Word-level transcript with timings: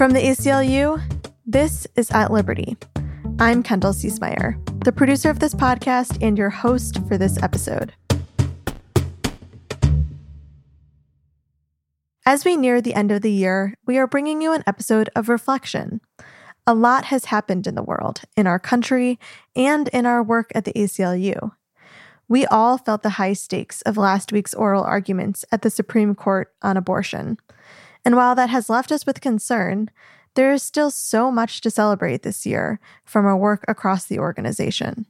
From 0.00 0.12
the 0.12 0.20
ACLU, 0.20 0.98
this 1.44 1.86
is 1.94 2.10
At 2.10 2.32
Liberty. 2.32 2.74
I'm 3.38 3.62
Kendall 3.62 3.92
Ciesemier, 3.92 4.56
the 4.82 4.92
producer 4.92 5.28
of 5.28 5.40
this 5.40 5.54
podcast 5.54 6.16
and 6.22 6.38
your 6.38 6.48
host 6.48 7.06
for 7.06 7.18
this 7.18 7.36
episode. 7.42 7.92
As 12.24 12.46
we 12.46 12.56
near 12.56 12.80
the 12.80 12.94
end 12.94 13.12
of 13.12 13.20
the 13.20 13.30
year, 13.30 13.74
we 13.86 13.98
are 13.98 14.06
bringing 14.06 14.40
you 14.40 14.54
an 14.54 14.64
episode 14.66 15.10
of 15.14 15.28
reflection. 15.28 16.00
A 16.66 16.72
lot 16.72 17.04
has 17.04 17.26
happened 17.26 17.66
in 17.66 17.74
the 17.74 17.82
world, 17.82 18.22
in 18.38 18.46
our 18.46 18.58
country, 18.58 19.18
and 19.54 19.88
in 19.88 20.06
our 20.06 20.22
work 20.22 20.50
at 20.54 20.64
the 20.64 20.72
ACLU. 20.72 21.52
We 22.26 22.46
all 22.46 22.78
felt 22.78 23.02
the 23.02 23.10
high 23.10 23.34
stakes 23.34 23.82
of 23.82 23.98
last 23.98 24.32
week's 24.32 24.54
oral 24.54 24.82
arguments 24.82 25.44
at 25.52 25.60
the 25.60 25.68
Supreme 25.68 26.14
Court 26.14 26.54
on 26.62 26.78
abortion. 26.78 27.36
And 28.10 28.16
while 28.16 28.34
that 28.34 28.50
has 28.50 28.68
left 28.68 28.90
us 28.90 29.06
with 29.06 29.20
concern, 29.20 29.88
there 30.34 30.52
is 30.52 30.64
still 30.64 30.90
so 30.90 31.30
much 31.30 31.60
to 31.60 31.70
celebrate 31.70 32.24
this 32.24 32.44
year 32.44 32.80
from 33.04 33.24
our 33.24 33.36
work 33.36 33.64
across 33.68 34.04
the 34.04 34.18
organization. 34.18 35.06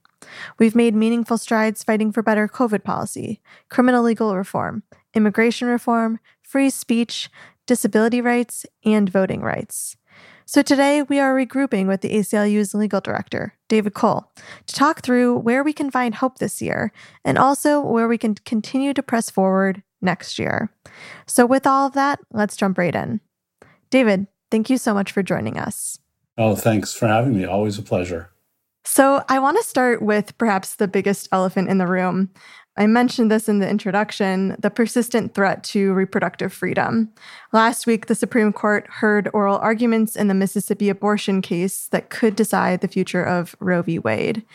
We've 0.59 0.75
made 0.75 0.95
meaningful 0.95 1.39
strides 1.39 1.83
fighting 1.83 2.13
for 2.13 2.23
better 2.23 2.47
COVID 2.47 2.85
policy, 2.85 3.41
criminal 3.71 4.03
legal 4.03 4.37
reform, 4.37 4.83
immigration 5.15 5.67
reform, 5.67 6.21
free 6.43 6.69
speech, 6.69 7.31
disability 7.65 8.21
rights, 8.21 8.67
and 8.85 9.09
voting 9.09 9.41
rights. 9.41 9.97
So 10.51 10.63
today 10.63 11.03
we 11.03 11.21
are 11.21 11.33
regrouping 11.33 11.87
with 11.87 12.01
the 12.01 12.09
ACLU's 12.09 12.75
legal 12.75 13.01
director, 13.01 13.55
David 13.69 13.95
Cole, 13.95 14.33
to 14.67 14.75
talk 14.75 15.01
through 15.01 15.39
where 15.39 15.63
we 15.63 15.73
can 15.73 15.93
find 15.93 16.13
hope 16.13 16.39
this 16.39 16.61
year 16.61 16.93
and 17.25 17.39
also 17.39 17.81
where 17.81 18.09
we 18.09 18.19
can 18.19 18.35
continue 18.35 18.93
to 18.95 19.01
press 19.01 19.31
forward 19.31 19.85
next 20.03 20.41
year. 20.41 20.69
So, 21.29 21.47
with 21.47 21.69
all 21.69 21.87
of 21.87 21.93
that, 21.93 22.19
let's 22.33 22.57
jump 22.57 22.79
right 22.79 22.97
in. 22.97 23.21
David, 23.91 24.27
thank 24.51 24.69
you 24.69 24.77
so 24.77 24.93
much 24.93 25.13
for 25.13 25.23
joining 25.23 25.57
us. 25.57 26.01
Oh, 26.37 26.57
thanks 26.57 26.93
for 26.93 27.07
having 27.07 27.37
me. 27.37 27.45
Always 27.45 27.79
a 27.79 27.83
pleasure. 27.83 28.33
So, 28.85 29.23
I 29.29 29.39
want 29.39 29.57
to 29.57 29.63
start 29.63 30.03
with 30.03 30.37
perhaps 30.37 30.75
the 30.75 30.89
biggest 30.89 31.29
elephant 31.31 31.69
in 31.69 31.79
the 31.79 31.87
room. 31.87 32.29
I 32.81 32.87
mentioned 32.87 33.31
this 33.31 33.47
in 33.47 33.59
the 33.59 33.69
introduction 33.69 34.57
the 34.59 34.71
persistent 34.71 35.35
threat 35.35 35.63
to 35.65 35.93
reproductive 35.93 36.51
freedom. 36.51 37.13
Last 37.53 37.87
week, 37.87 38.07
the 38.07 38.15
Supreme 38.15 38.55
Court 38.55 38.87
heard 38.89 39.29
oral 39.35 39.59
arguments 39.59 40.17
in 40.17 40.29
the 40.29 40.35
Mississippi 40.35 40.89
abortion 40.89 41.43
case 41.43 41.89
that 41.89 42.09
could 42.09 42.35
decide 42.35 42.81
the 42.81 42.89
future 42.89 43.23
of 43.23 43.55
Roe 43.61 43.83
v. 43.83 43.99
Wade. 43.99 44.47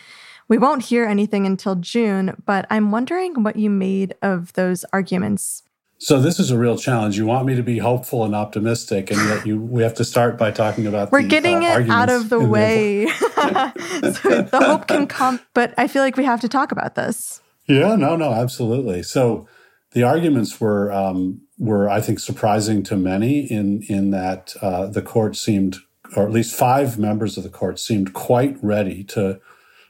We 0.48 0.58
won't 0.58 0.86
hear 0.86 1.06
anything 1.06 1.46
until 1.46 1.76
June, 1.76 2.42
but 2.48 2.66
I'm 2.72 2.90
wondering 2.90 3.44
what 3.44 3.58
you 3.58 3.70
made 3.70 4.16
of 4.24 4.54
those 4.54 4.86
arguments. 4.92 5.62
So 6.00 6.20
this 6.20 6.40
is 6.40 6.50
a 6.50 6.58
real 6.58 6.80
challenge. 6.80 7.20
You 7.20 7.28
want 7.28 7.46
me 7.46 7.56
to 7.56 7.64
be 7.64 7.78
hopeful 7.78 8.26
and 8.26 8.34
optimistic, 8.34 9.12
and 9.12 9.20
yet 9.30 9.46
you 9.46 9.60
we 9.60 9.84
have 9.84 9.94
to 9.96 10.04
start 10.04 10.40
by 10.40 10.50
talking 10.50 10.88
about. 10.88 11.12
We're 11.12 11.22
the, 11.22 11.28
getting 11.28 11.64
uh, 11.64 11.78
it 11.78 11.90
out 11.92 12.10
of 12.10 12.30
the 12.30 12.40
way, 12.40 13.06
so 13.20 14.42
the 14.42 14.62
hope 14.66 14.88
can 14.88 15.06
come. 15.06 15.40
But 15.54 15.76
I 15.78 15.88
feel 15.88 16.02
like 16.02 16.18
we 16.18 16.26
have 16.26 16.42
to 16.42 16.50
talk 16.50 16.72
about 16.72 16.96
this. 16.96 17.42
Yeah, 17.68 17.96
no, 17.96 18.16
no, 18.16 18.32
absolutely. 18.34 19.02
So 19.04 19.48
the 19.92 20.04
arguments 20.04 20.60
were 20.60 20.92
um, 20.92 21.42
were 21.58 21.90
I 21.90 22.02
think 22.02 22.20
surprising 22.20 22.84
to 22.84 22.96
many 22.96 23.40
in 23.40 23.82
in 23.84 24.12
that 24.12 24.54
uh, 24.62 24.88
the 24.88 25.02
court 25.02 25.36
seemed, 25.36 25.78
or 26.16 26.24
at 26.24 26.32
least 26.32 26.56
five 26.56 27.00
members 27.00 27.38
of 27.38 27.44
the 27.44 27.50
court 27.50 27.80
seemed 27.80 28.14
quite 28.14 28.58
ready 28.62 29.04
to 29.06 29.40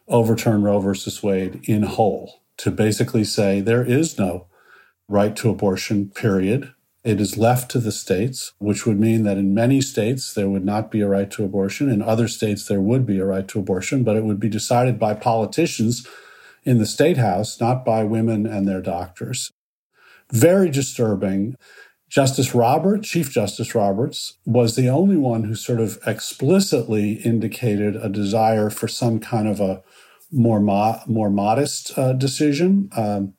overturn 0.08 0.64
Roe 0.64 0.80
versus 0.80 1.22
Wade 1.22 1.62
in 1.68 1.84
whole, 1.84 2.44
to 2.58 2.72
basically 2.72 3.24
say 3.24 3.60
there 3.60 3.84
is 3.84 4.18
no 4.18 4.48
right 5.10 5.36
to 5.36 5.50
abortion. 5.50 6.10
Period. 6.10 6.72
It 7.04 7.22
is 7.22 7.38
left 7.38 7.70
to 7.72 7.80
the 7.80 7.92
states, 7.92 8.54
which 8.58 8.88
would 8.88 9.00
mean 9.00 9.24
that 9.24 9.38
in 9.38 9.54
many 9.54 9.80
states 9.80 10.34
there 10.34 10.50
would 10.50 10.66
not 10.66 10.90
be 10.90 11.02
a 11.02 11.08
right 11.08 11.30
to 11.32 11.44
abortion. 11.44 11.88
In 11.88 12.02
other 12.02 12.28
states 12.28 12.66
there 12.66 12.82
would 12.82 13.06
be 13.06 13.20
a 13.20 13.26
right 13.26 13.48
to 13.50 13.60
abortion, 13.60 14.04
but 14.04 14.16
it 14.16 14.24
would 14.24 14.40
be 14.40 14.50
decided 14.50 14.98
by 14.98 15.14
politicians 15.14 16.08
in 16.66 16.80
the 16.80 16.86
state 16.86 17.18
house, 17.18 17.62
not 17.62 17.86
by 17.86 18.04
women 18.04 18.46
and 18.46 18.68
their 18.68 18.82
doctors. 18.82 19.52
Very 20.32 20.70
disturbing. 20.70 21.56
Justice 22.10 22.56
Roberts, 22.56 23.08
Chief 23.08 23.32
Justice 23.32 23.76
Roberts, 23.76 24.38
was 24.46 24.76
the 24.76 24.90
only 24.90 25.18
one 25.18 25.44
who 25.44 25.56
sort 25.56 25.80
of 25.80 26.00
explicitly 26.06 27.14
indicated 27.14 27.96
a 27.96 28.10
desire 28.10 28.70
for 28.70 28.88
some 28.88 29.20
kind 29.20 29.48
of 29.48 29.60
a 29.60 29.84
more 30.32 30.60
mo- 30.60 31.00
more 31.08 31.30
modest 31.30 31.98
uh, 31.98 32.14
decision, 32.14 32.90
um, 32.96 33.34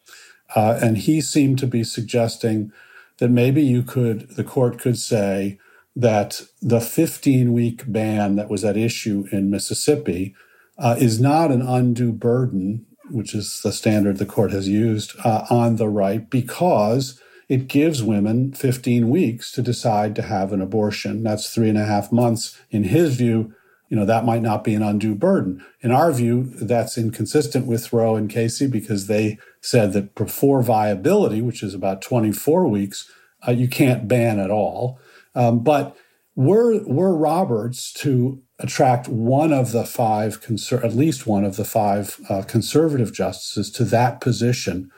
uh, 0.55 0.79
and 0.83 0.99
he 0.99 1.21
seemed 1.21 1.59
to 1.59 1.67
be 1.67 1.83
suggesting 1.83 2.71
that 3.19 3.29
maybe 3.29 3.63
you 3.63 3.83
could, 3.83 4.29
the 4.37 4.45
court 4.45 4.79
could 4.79 4.99
say 4.99 5.59
that 5.95 6.43
the 6.61 6.81
15 6.81 7.53
week 7.53 7.91
ban 7.91 8.37
that 8.37 8.51
was 8.51 8.65
at 8.65 8.77
issue 8.77 9.27
in 9.33 9.51
Mississippi 9.51 10.35
uh, 10.79 10.97
is 10.99 11.21
not 11.21 11.51
an 11.51 11.63
undue 11.63 12.13
burden 12.13 12.87
which 13.11 13.35
is 13.35 13.61
the 13.63 13.73
standard 13.73 14.19
the 14.19 14.27
court 14.27 14.53
has 14.53 14.69
used, 14.69 15.13
uh, 15.25 15.47
on 15.51 15.77
the 15.77 15.89
right 15.89 16.29
because 16.31 17.21
it 17.49 17.69
gives 17.69 18.03
women 18.03 18.53
15 18.53 19.09
weeks 19.09 19.53
to 19.53 19.63
decide 19.63 20.17
to 20.17 20.23
have 20.23 20.53
an 20.53 20.61
abortion. 20.61 21.23
That's 21.23 21.55
three 21.55 21.69
and 21.69 21.79
a 21.79 21.85
half 21.85 22.11
months. 22.11 22.59
In 22.71 22.85
his 22.85 23.17
view, 23.17 23.55
you 23.89 23.97
know, 23.97 24.05
that 24.05 24.25
might 24.25 24.43
not 24.43 24.65
be 24.65 24.75
an 24.75 24.83
undue 24.83 25.15
burden. 25.15 25.65
In 25.81 25.93
our 25.93 26.13
view, 26.13 26.45
that's 26.45 26.99
inconsistent 26.99 27.67
with 27.67 27.93
Roe 27.93 28.17
and 28.17 28.29
Casey 28.29 28.67
because 28.67 29.07
they 29.07 29.39
said 29.61 29.93
that 29.93 30.15
before 30.17 30.63
viability, 30.63 31.41
which 31.41 31.63
is 31.63 31.73
about 31.73 32.03
24 32.03 32.67
weeks, 32.67 33.09
uh, 33.47 33.53
you 33.53 33.69
can't 33.69 34.09
ban 34.09 34.41
at 34.41 34.51
all. 34.51 34.99
Um, 35.37 35.61
but 35.61 35.97
were, 36.35 36.83
were 36.85 37.17
Roberts 37.17 37.93
to 37.95 38.43
attract 38.59 39.09
one 39.09 39.53
of 39.53 39.73
the 39.73 39.85
five, 39.85 40.41
conser- 40.41 40.83
at 40.83 40.95
least 40.95 41.27
one 41.27 41.45
of 41.45 41.57
the 41.57 41.65
five 41.65 42.19
uh, 42.31 42.43
conservative 42.43 43.13
justices 43.13 43.71
to 43.73 43.85
that 43.85 44.21
position, 44.21 44.91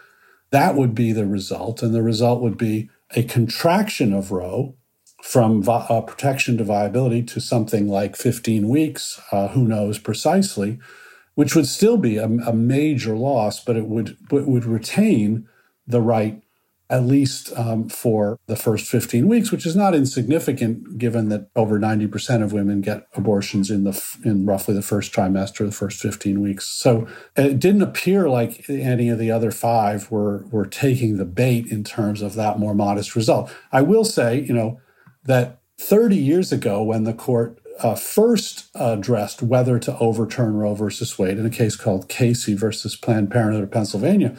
that 0.51 0.75
would 0.77 0.95
be 0.95 1.13
the 1.13 1.27
result. 1.27 1.83
And 1.83 1.95
the 1.95 2.03
result 2.03 2.41
would 2.41 2.57
be 2.57 2.89
a 3.17 3.23
contraction 3.23 4.13
of 4.13 4.31
Roe 4.31 4.75
from 5.23 5.63
vi- 5.63 5.87
uh, 5.89 6.01
protection 6.03 6.57
to 6.59 6.65
viability 6.65 7.23
to 7.25 7.41
something 7.41 7.89
like 7.89 8.17
15 8.17 8.69
weeks, 8.69 9.21
uh, 9.33 9.49
who 9.49 9.65
knows 9.65 9.99
precisely, 9.99 10.79
which 11.35 11.55
would 11.55 11.67
still 11.67 11.97
be 11.97 12.17
a, 12.17 12.27
a 12.27 12.53
major 12.53 13.17
loss, 13.17 13.63
but 13.63 13.77
it 13.77 13.87
would, 13.87 14.17
it 14.33 14.47
would 14.47 14.65
retain 14.65 15.49
the 15.87 16.01
right 16.01 16.43
at 16.91 17.05
least 17.05 17.53
um, 17.57 17.89
for 17.89 18.39
the 18.47 18.57
first 18.57 18.87
15 18.87 19.29
weeks, 19.29 19.53
which 19.53 19.67
is 19.67 19.77
not 19.77 19.95
insignificant 19.95 20.97
given 20.97 21.29
that 21.29 21.51
over 21.55 21.79
90% 21.79 22.43
of 22.43 22.53
women 22.53 22.81
get 22.81 23.07
abortions 23.15 23.71
in 23.71 23.85
the 23.85 24.03
in 24.25 24.47
roughly 24.47 24.75
the 24.75 24.83
first 24.83 25.13
trimester, 25.13 25.67
the 25.67 25.73
first 25.73 26.01
15 26.01 26.41
weeks. 26.41 26.67
So 26.67 27.07
it 27.37 27.59
didn't 27.59 27.83
appear 27.83 28.29
like 28.29 28.69
any 28.71 29.11
of 29.11 29.19
the 29.19 29.31
other 29.31 29.51
five 29.51 30.11
were 30.11 30.47
were 30.51 30.67
taking 30.67 31.19
the 31.19 31.27
bait 31.27 31.67
in 31.67 31.85
terms 31.85 32.23
of 32.23 32.35
that 32.35 32.59
more 32.59 32.75
modest 32.75 33.15
result. 33.15 33.53
I 33.71 33.83
will 33.83 34.05
say, 34.05 34.41
you 34.41 34.55
know, 34.55 34.81
that 35.25 35.61
30 35.79 36.17
years 36.17 36.53
ago 36.53 36.83
when 36.83 37.05
the 37.05 37.13
court 37.13 37.59
uh, 37.81 37.95
first 37.95 38.69
addressed 38.75 39.43
whether 39.43 39.79
to 39.79 39.97
overturn 39.99 40.57
Roe 40.57 40.75
versus 40.75 41.19
Wade 41.19 41.39
in 41.39 41.47
a 41.47 41.51
case 41.51 41.77
called 41.77 42.09
Casey 42.09 42.55
versus 42.55 42.97
Planned 42.97 43.31
Parenthood 43.31 43.63
of 43.63 43.71
Pennsylvania, 43.71 44.37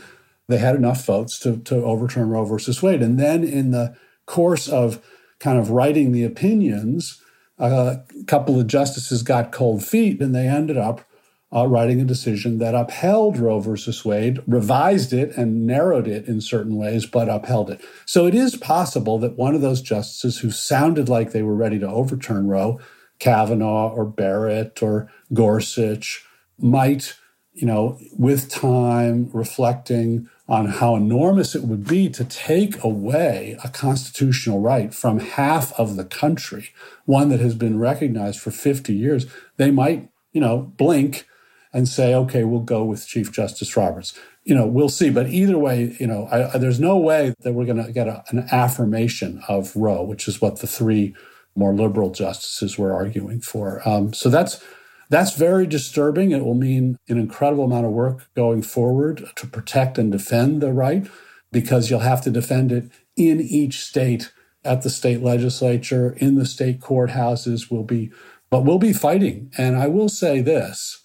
they 0.50 0.58
had 0.58 0.76
enough 0.76 1.06
votes 1.06 1.40
to, 1.40 1.58
to 1.60 1.76
overturn 1.76 2.30
Roe 2.30 2.44
versus 2.44 2.82
Wade. 2.82 3.02
And 3.02 3.18
then 3.18 3.44
in 3.44 3.72
the 3.72 3.96
course 4.26 4.68
of 4.68 5.04
kind 5.40 5.58
of 5.58 5.70
writing 5.70 6.12
the 6.12 6.26
opinions, 6.26 7.22
a 7.58 8.02
couple 8.28 8.60
of 8.60 8.68
justices 8.68 9.24
got 9.24 9.52
cold 9.52 9.84
feet 9.84 10.22
and 10.22 10.34
they 10.34 10.48
ended 10.48 10.78
up 10.78 11.06
uh, 11.54 11.68
writing 11.68 12.00
a 12.00 12.06
decision 12.06 12.60
that 12.60 12.76
upheld 12.76 13.38
Roe 13.38 13.60
versus 13.60 14.06
Wade, 14.06 14.40
revised 14.46 15.14
it 15.14 15.36
and 15.36 15.66
narrowed 15.66 16.08
it 16.08 16.28
in 16.28 16.42
certain 16.42 16.76
ways, 16.76 17.06
but 17.06 17.28
upheld 17.28 17.72
it. 17.72 17.82
So 18.06 18.28
it 18.28 18.36
is 18.36 18.56
possible 18.56 19.18
that 19.20 19.38
one 19.38 19.56
of 19.56 19.62
those 19.62 19.82
justices 19.82 20.40
who 20.40 20.52
sounded 20.52 21.10
like 21.10 21.32
they 21.32 21.42
were 21.42 21.56
ready 21.56 21.80
to 21.80 21.90
overturn 21.90 22.48
Roe, 22.48 22.80
Kavanaugh 23.18 23.90
or 23.90 24.06
Barrett 24.06 24.84
or 24.84 25.12
Gorsuch, 25.34 26.24
might, 26.60 27.16
you 27.60 27.68
know, 27.68 28.00
with 28.18 28.50
time, 28.50 29.30
reflecting, 29.34 30.30
on 30.48 30.66
how 30.66 30.96
enormous 30.96 31.54
it 31.54 31.64
would 31.64 31.86
be 31.86 32.10
to 32.10 32.24
take 32.24 32.84
away 32.84 33.56
a 33.64 33.70
constitutional 33.70 34.62
right 34.62 34.94
from 34.94 35.20
half 35.20 35.78
of 35.80 35.96
the 35.96 36.06
country, 36.06 36.70
one 37.06 37.30
that 37.30 37.40
has 37.40 37.54
been 37.54 37.78
recognized 37.78 38.40
for 38.40 38.50
50 38.50 38.94
years, 38.94 39.28
they 39.58 39.70
might, 39.70 40.10
you 40.32 40.42
know, 40.42 40.74
blink 40.78 41.28
and 41.72 41.88
say, 41.88 42.16
okay, 42.16 42.46
we'll 42.46 42.62
go 42.62 42.84
with 42.84 43.06
Chief 43.06 43.32
Justice 43.32 43.78
Roberts. 43.78 44.18
You 44.44 44.56
know, 44.56 44.66
we'll 44.66 44.90
see. 44.90 45.10
But 45.10 45.28
either 45.28 45.58
way, 45.58 45.96
you 46.00 46.08
know, 46.08 46.28
I, 46.32 46.54
I, 46.54 46.58
there's 46.58 46.80
no 46.80 46.98
way 46.98 47.36
that 47.42 47.54
we're 47.54 47.66
going 47.66 47.86
to 47.86 47.92
get 47.92 48.08
a, 48.08 48.24
an 48.30 48.48
affirmation 48.52 49.44
of 49.48 49.76
Roe, 49.76 50.02
which 50.02 50.28
is 50.28 50.42
what 50.42 50.62
the 50.62 50.68
three 50.68 51.14
more 51.56 51.76
liberal 51.76 52.10
justices 52.10 52.78
were 52.78 52.94
arguing 52.94 53.42
for. 53.42 53.88
Um, 53.88 54.14
so 54.14 54.30
that's 54.30 54.64
that's 55.10 55.36
very 55.36 55.66
disturbing. 55.66 56.32
It 56.32 56.46
will 56.46 56.56
mean 56.56 56.98
an 57.08 57.18
incredible 57.18 57.66
amount 57.66 57.86
of 57.86 57.92
work 57.92 58.30
going 58.36 58.62
forward 58.62 59.30
to 59.36 59.48
protect 59.48 59.98
and 59.98 60.12
defend 60.12 60.62
the 60.62 60.72
right 60.72 61.08
because 61.52 61.90
you'll 61.90 62.00
have 62.00 62.22
to 62.22 62.30
defend 62.30 62.72
it 62.72 62.92
in 63.16 63.42
each 63.42 63.80
state 63.82 64.32
at 64.64 64.84
the 64.84 64.90
state 64.90 65.22
legislature, 65.22 66.14
in 66.18 66.36
the 66.36 66.46
state 66.46 66.80
courthouses. 66.80 67.72
We'll 67.72 67.84
be, 67.84 68.12
but 68.52 68.64
we'll 68.64 68.78
be 68.78 68.94
fighting. 68.94 69.52
And 69.58 69.76
I 69.76 69.88
will 69.88 70.10
say 70.10 70.42
this 70.42 71.04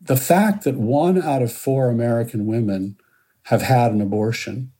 the 0.00 0.16
fact 0.16 0.64
that 0.64 0.76
one 0.76 1.20
out 1.22 1.40
of 1.40 1.50
four 1.50 1.88
American 1.88 2.44
women 2.44 2.98
have 3.44 3.62
had 3.62 3.92
an 3.92 4.02
abortion 4.02 4.72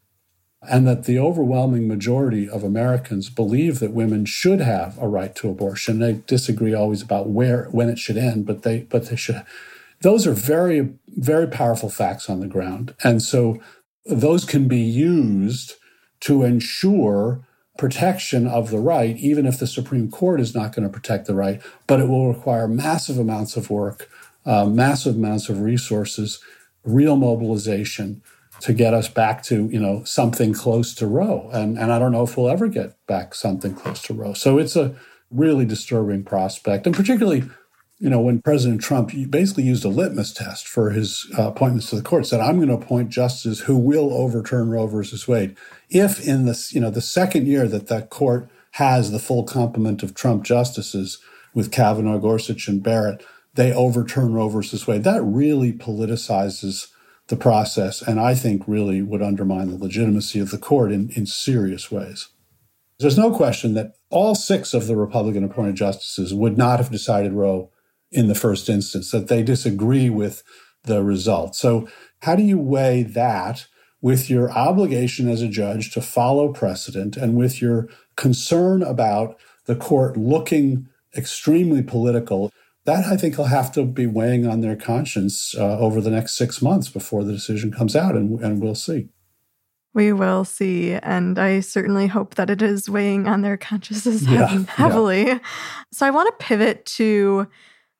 and 0.69 0.87
that 0.87 1.05
the 1.05 1.19
overwhelming 1.19 1.89
majority 1.89 2.49
of 2.49 2.65
Americans 2.65 3.31
believe 3.31 3.79
that 3.79 3.93
women 3.93 4.25
should 4.25 4.61
have 4.61 4.99
a 4.99 5.09
right 5.09 5.35
to 5.37 5.49
abortion. 5.49 5.99
They 5.99 6.15
disagree 6.27 6.75
always 6.75 7.03
about 7.03 7.29
where 7.29 7.69
when 7.71 7.89
it 7.89 7.99
should 7.99 8.17
end, 8.17 8.47
but 8.47 8.63
they 8.63 8.81
but 8.83 9.07
they 9.07 9.17
should. 9.17 9.45
Those 10.03 10.27
are 10.27 10.33
very 10.33 10.95
very 11.09 11.47
powerful 11.47 11.89
facts 11.89 12.29
on 12.29 12.41
the 12.41 12.47
ground, 12.47 12.95
and 13.03 13.23
so 13.23 13.61
those 14.07 14.45
can 14.45 14.69
be 14.69 14.81
used 14.81 15.75
to 16.21 16.43
ensure 16.43 17.47
protection 17.77 18.47
of 18.47 18.71
the 18.71 18.79
right, 18.79 19.17
even 19.17 19.47
if 19.47 19.59
the 19.59 19.67
Supreme 19.67 20.11
Court 20.11 20.41
is 20.41 20.55
not 20.55 20.75
going 20.75 20.87
to 20.87 20.93
protect 20.93 21.27
the 21.27 21.35
right. 21.35 21.61
But 21.87 22.01
it 22.01 22.09
will 22.09 22.33
require 22.33 22.69
massive 22.69 23.19
amounts 23.19 23.57
of 23.57 23.71
work, 23.71 24.09
uh, 24.47 24.67
massive 24.67 25.17
amounts 25.17 25.49
of 25.49 25.61
resources, 25.61 26.41
real 26.85 27.17
mobilization 27.17 28.23
to 28.65 28.73
get 28.73 28.95
us 28.95 29.09
back 29.09 29.43
to 29.43 29.69
you 29.69 29.79
know 29.79 30.03
something 30.05 30.55
close 30.55 30.95
to 30.95 31.07
Roe, 31.07 31.51
and 31.53 31.79
and 31.79 31.93
I 31.93 31.99
don't 31.99 32.13
know 32.13 32.23
if 32.23 32.35
we'll 32.35 32.49
ever 32.49 32.67
get 32.67 32.97
back 33.07 33.35
something 33.35 33.75
close 33.75 34.01
to 34.03 34.15
Roe. 34.15 34.33
So 34.33 34.57
it's 34.57 34.75
a 34.75 34.97
really 35.31 35.67
disturbing 35.67 36.25
prospect, 36.25 36.87
and 36.87 36.97
particularly 36.97 37.45
you 37.99 38.09
know 38.09 38.23
when 38.23 38.41
President 38.41 38.81
Trump 38.81 39.13
basically 39.29 39.65
used 39.65 39.85
a 39.85 39.89
litmus 39.89 40.33
test 40.33 40.67
for 40.67 40.91
his 40.91 41.31
uh, 41.39 41.49
appointments 41.49 41.91
to 41.91 41.97
the 41.97 42.03
court, 42.03 42.27
said 42.27 42.41
I'm 42.41 42.57
going 42.57 42.69
to 42.69 42.75
appoint 42.75 43.11
justices 43.11 43.61
who 43.61 43.77
will 43.77 44.15
overturn 44.15 44.71
Roe 44.71 44.87
versus 44.87 45.29
Wade. 45.29 45.59
If 45.91 46.27
in 46.27 46.47
this 46.47 46.73
you 46.73 46.81
know 46.81 46.91
the 46.91 47.03
second 47.03 47.47
year 47.47 47.69
that 47.69 47.89
that 47.89 48.09
court 48.09 48.49
has 48.73 49.11
the 49.11 49.19
full 49.19 49.45
complement 49.45 50.03
of 50.03 50.15
Trump 50.15 50.43
justices 50.43 51.19
with 51.53 51.71
Kavanaugh, 51.71 52.19
Gorsuch, 52.19 52.67
and 52.67 52.83
Barrett, 52.83 53.23
they 53.57 53.75
overturn 53.75 54.33
Roe 54.33 54.49
versus 54.49 54.87
Wade. 54.87 55.05
That 55.05 55.23
really 55.23 55.71
politicizes 55.71 56.89
the 57.29 57.37
process, 57.37 58.03
and 58.03 58.21
I 58.21 58.35
think 58.35 58.63
really 58.67 59.01
would 59.01 59.23
undermine 59.23 59.71
the 59.71 59.83
legitimacy 59.83 60.41
of 60.41 60.51
the 60.51 60.59
court 60.59 60.93
in, 60.93 61.11
in 61.11 61.27
serious 61.27 61.91
ways. 61.91 62.29
There's 62.99 63.19
no 63.19 63.35
question 63.35 63.75
that 63.75 63.95
all 64.11 64.35
six 64.35 64.75
of 64.75 64.87
the 64.87 64.97
Republican 64.97 65.43
appointed 65.43 65.75
justices 65.75 66.33
would 66.35 66.57
not 66.59 66.79
have 66.79 66.91
decided 66.91 67.33
Roe 67.33 67.71
in 68.15 68.29
the 68.29 68.35
first 68.35 68.69
instance, 68.69 69.11
that 69.11 69.27
they 69.27 69.43
disagree 69.43 70.09
with 70.09 70.43
the 70.85 71.03
result. 71.03 71.57
So, 71.57 71.89
how 72.21 72.37
do 72.37 72.43
you 72.43 72.59
weigh 72.59 73.03
that 73.03 73.67
with 74.01 74.31
your 74.31 74.51
obligation 74.53 75.29
as 75.29 75.43
a 75.43 75.49
judge 75.49 75.91
to 75.93 76.01
follow 76.01 76.53
precedent 76.53 77.17
and 77.17 77.37
with 77.37 77.61
your 77.61 77.89
concern 78.17 78.83
about 78.83 79.37
the 79.67 79.75
court 79.75 80.17
looking 80.17 80.89
extremely 81.17 81.83
political? 81.83 82.53
That 82.87 83.07
I 83.07 83.17
think 83.17 83.39
will 83.39 83.47
have 83.47 83.73
to 83.73 83.85
be 83.85 84.07
weighing 84.07 84.47
on 84.47 84.61
their 84.61 84.77
conscience 84.77 85.55
uh, 85.57 85.79
over 85.79 86.01
the 86.01 86.11
next 86.11 86.37
six 86.37 86.61
months 86.61 86.89
before 86.89 87.25
the 87.25 87.33
decision 87.33 87.73
comes 87.73 87.97
out, 87.97 88.15
and, 88.15 88.39
and 88.41 88.63
we'll 88.63 88.75
see. 88.75 89.09
We 89.95 90.13
will 90.13 90.45
see. 90.45 90.95
And 90.95 91.39
I 91.39 91.61
certainly 91.61 92.09
hope 92.09 92.35
that 92.35 92.51
it 92.51 92.61
is 92.61 92.91
weighing 92.91 93.29
on 93.29 93.43
their 93.43 93.57
consciences 93.57 94.27
yeah, 94.29 94.65
heavily. 94.69 95.27
Yeah. 95.27 95.39
So 95.93 96.05
I 96.05 96.11
want 96.11 96.29
to 96.29 96.45
pivot 96.45 96.85
to 96.87 97.47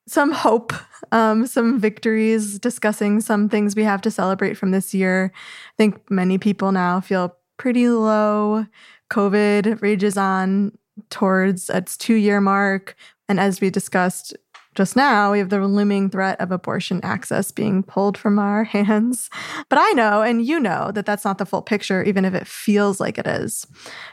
some 0.07 0.31
hope, 0.31 0.73
um, 1.11 1.47
some 1.47 1.79
victories, 1.79 2.59
discussing 2.59 3.21
some 3.21 3.49
things 3.49 3.75
we 3.75 3.83
have 3.83 4.01
to 4.01 4.11
celebrate 4.11 4.55
from 4.55 4.71
this 4.71 4.93
year. 4.93 5.31
I 5.33 5.73
think 5.77 6.11
many 6.11 6.37
people 6.37 6.71
now 6.71 6.99
feel 6.99 7.35
pretty 7.57 7.87
low. 7.87 8.67
COVID 9.09 9.81
rages 9.81 10.17
on 10.17 10.77
towards 11.09 11.69
its 11.69 11.97
two 11.97 12.15
year 12.15 12.41
mark. 12.41 12.95
And 13.27 13.39
as 13.39 13.61
we 13.61 13.69
discussed, 13.69 14.35
just 14.75 14.95
now, 14.95 15.31
we 15.31 15.39
have 15.39 15.49
the 15.49 15.65
looming 15.65 16.09
threat 16.09 16.39
of 16.41 16.51
abortion 16.51 16.99
access 17.01 17.51
being 17.51 17.81
pulled 17.81 18.17
from 18.17 18.37
our 18.37 18.63
hands. 18.75 19.29
But 19.69 19.79
I 19.79 19.91
know, 19.91 20.21
and 20.21 20.45
you 20.45 20.59
know, 20.59 20.91
that 20.91 21.05
that's 21.05 21.25
not 21.25 21.37
the 21.37 21.45
full 21.45 21.61
picture, 21.61 22.03
even 22.03 22.25
if 22.25 22.33
it 22.33 22.45
feels 22.45 22.99
like 22.99 23.17
it 23.17 23.25
is. 23.25 23.65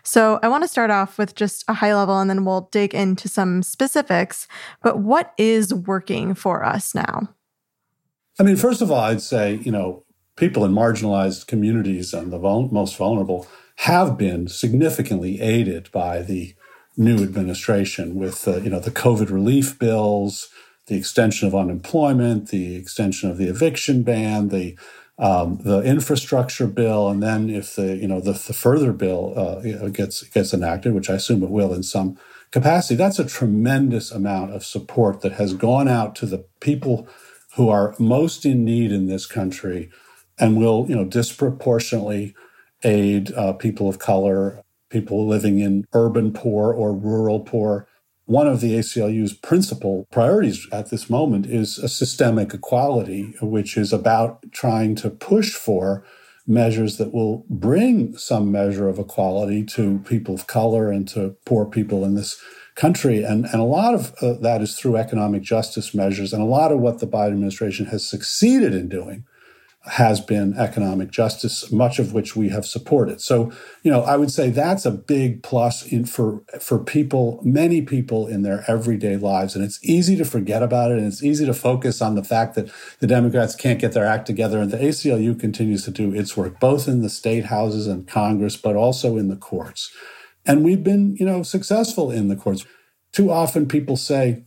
So 0.03 0.39
I 0.43 0.49
want 0.49 0.65
to 0.65 0.69
start 0.69 0.91
off 0.91 1.19
with 1.19 1.35
just 1.35 1.65
a 1.69 1.75
high 1.75 1.95
level 1.95 2.19
and 2.19 2.31
then 2.31 2.45
we'll 2.45 2.69
dig 2.73 2.95
into 2.95 3.29
some 3.29 3.63
specifics. 3.63 4.47
But 4.83 4.99
what 4.99 5.35
is 5.37 5.75
working 5.75 6.35
for 6.35 6.65
us 6.65 6.95
now? 6.95 7.29
I 8.39 8.45
mean, 8.45 8.57
first 8.57 8.81
of 8.81 8.91
all, 8.91 9.01
I'd 9.01 9.21
say, 9.21 9.57
you 9.57 9.73
know, 9.73 10.05
people 10.37 10.65
in 10.65 10.73
marginalized 10.73 11.47
communities 11.47 12.15
and 12.15 12.33
the 12.33 12.39
most 12.39 12.97
vulnerable 12.97 13.47
have 13.77 14.17
been 14.17 14.49
significantly 14.49 15.41
aided 15.41 15.91
by 15.93 16.23
the 16.23 16.55
new 16.97 17.23
administration 17.23 18.15
with 18.15 18.47
uh, 18.47 18.57
you 18.59 18.71
know 18.71 18.81
the 18.81 18.91
COVID 18.91 19.31
relief 19.31 19.79
bills, 19.79 20.49
the 20.87 20.97
extension 20.97 21.49
of 21.49 21.55
unemployment, 21.55 22.49
the 22.49 22.77
extension 22.77 23.31
of 23.31 23.39
the 23.39 23.49
eviction 23.49 24.03
ban, 24.03 24.49
the 24.49 24.77
um, 25.19 25.59
the 25.63 25.83
infrastructure 25.83 26.67
bill, 26.67 27.09
and 27.09 27.23
then 27.23 27.51
if 27.51 27.77
the 27.77 27.97
you 27.97 28.09
know 28.09 28.21
the, 28.21 28.33
the 28.33 28.53
further 28.53 28.93
bill 28.93 29.35
uh, 29.37 29.89
gets 29.89 30.23
gets 30.25 30.53
enacted, 30.53 30.95
which 30.95 31.11
I 31.11 31.15
assume 31.15 31.43
it 31.43 31.51
will 31.51 31.73
in 31.73 31.83
some 31.83 32.19
capacity, 32.51 32.97
that's 32.97 33.19
a 33.19 33.25
tremendous 33.25 34.11
amount 34.11 34.53
of 34.53 34.65
support 34.65 35.21
that 35.21 35.33
has 35.33 35.55
gone 35.55 35.89
out 35.89 36.15
to 36.17 36.27
the 36.27 36.45
people 36.61 37.09
who 37.57 37.69
are 37.69 37.95
most 37.99 38.47
in 38.47 38.65
need 38.65 38.91
in 38.91 39.07
this 39.07 39.27
country, 39.27 39.91
and 40.39 40.57
will 40.57 40.87
you 40.89 40.97
know 40.97 41.05
disproportionately 41.05 42.35
aid 42.85 43.33
uh, 43.35 43.53
people 43.53 43.89
of 43.89 43.99
color, 43.99 44.65
people 44.93 45.27
living 45.27 45.59
in 45.59 45.87
urban 45.95 46.33
poor 46.33 46.73
or 46.73 46.93
rural 46.93 47.41
poor. 47.41 47.89
One 48.27 48.47
of 48.47 48.61
the 48.61 48.79
ACLU's 48.79 49.33
principal 49.33 50.07
priorities 50.13 50.69
at 50.71 50.91
this 50.91 51.11
moment 51.11 51.47
is 51.47 51.79
a 51.79 51.89
systemic 51.89 52.55
equality, 52.55 53.35
which 53.43 53.77
is 53.77 53.93
about 53.93 54.45
trying 54.53 54.95
to 54.97 55.11
push 55.11 55.55
for 55.55 56.05
measures 56.47 56.99
that 56.99 57.13
will 57.13 57.45
bring 57.49 58.17
some 58.17 58.53
measure 58.53 58.89
of 58.89 58.99
equality 58.99 59.65
to 59.65 59.99
people 60.01 60.35
of 60.35 60.47
color 60.47 60.91
and 60.91 61.09
to 61.09 61.37
poor 61.45 61.65
people 61.65 62.05
in 62.05 62.15
this 62.15 62.41
country. 62.75 63.23
And, 63.23 63.45
and 63.47 63.61
a 63.61 63.65
lot 63.65 63.95
of 63.95 64.15
uh, 64.23 64.35
that 64.35 64.61
is 64.61 64.77
through 64.77 64.97
economic 64.97 65.43
justice 65.43 65.95
measures. 65.95 66.33
And 66.33 66.43
a 66.43 66.47
lot 66.47 66.73
of 66.73 66.81
what 66.81 66.99
the 66.99 67.07
Biden 67.07 67.33
administration 67.33 67.87
has 67.87 68.09
succeeded 68.09 68.75
in 68.75 68.89
doing 68.89 69.25
has 69.85 70.21
been 70.21 70.55
economic 70.57 71.11
justice, 71.11 71.73
much 71.73 71.99
of 71.99 72.13
which 72.13 72.37
we 72.37 72.51
have 72.51 72.65
supported. 72.65 73.21
So, 73.21 73.51
you 73.83 73.91
know, 73.91 74.03
I 74.03 74.17
would 74.17 74.31
say 74.31 74.51
that's 74.51 74.87
a 74.87 74.93
big 74.93 75.43
plus 75.43 75.85
in 75.85 76.05
for 76.05 76.45
for 76.61 76.79
people, 76.79 77.41
many 77.43 77.83
people 77.83 78.29
in 78.29 78.43
their 78.43 78.65
everyday 78.69 79.17
lives. 79.17 79.57
And 79.57 79.65
it's 79.65 79.83
easy 79.83 80.15
to 80.17 80.25
forget 80.25 80.63
about 80.63 80.93
it, 80.93 80.99
and 80.99 81.07
it's 81.07 81.25
easy 81.25 81.47
to 81.47 81.55
focus 81.55 82.01
on 82.01 82.15
the 82.15 82.23
fact 82.23 82.55
that 82.55 82.71
the 83.01 83.09
Democrats 83.09 83.57
can't 83.57 83.81
get 83.81 83.93
their 83.93 84.07
act 84.07 84.27
together, 84.27 84.61
and 84.61 84.71
the 84.71 84.79
ACLU 84.79 85.39
continues 85.39 85.85
to 85.85 85.91
do 85.91 86.15
its 86.15 86.37
work, 86.37 86.61
both 86.61 86.87
in 86.87 87.03
the 87.03 87.11
state 87.11 87.47
houses 87.47 87.89
and 87.89 88.07
Congress, 88.07 88.57
but 88.57 88.77
also 88.77 89.17
in 89.17 89.29
the 89.29 89.37
courts. 89.37 89.91
And 90.47 90.65
we've 90.65 90.85
been, 90.85 91.17
you 91.17 91.27
know, 91.27 91.43
successful 91.43 92.11
in 92.11 92.29
the 92.29 92.37
courts. 92.37 92.65
Too 93.13 93.31
often 93.31 93.67
people 93.67 93.97
say, 93.97 94.45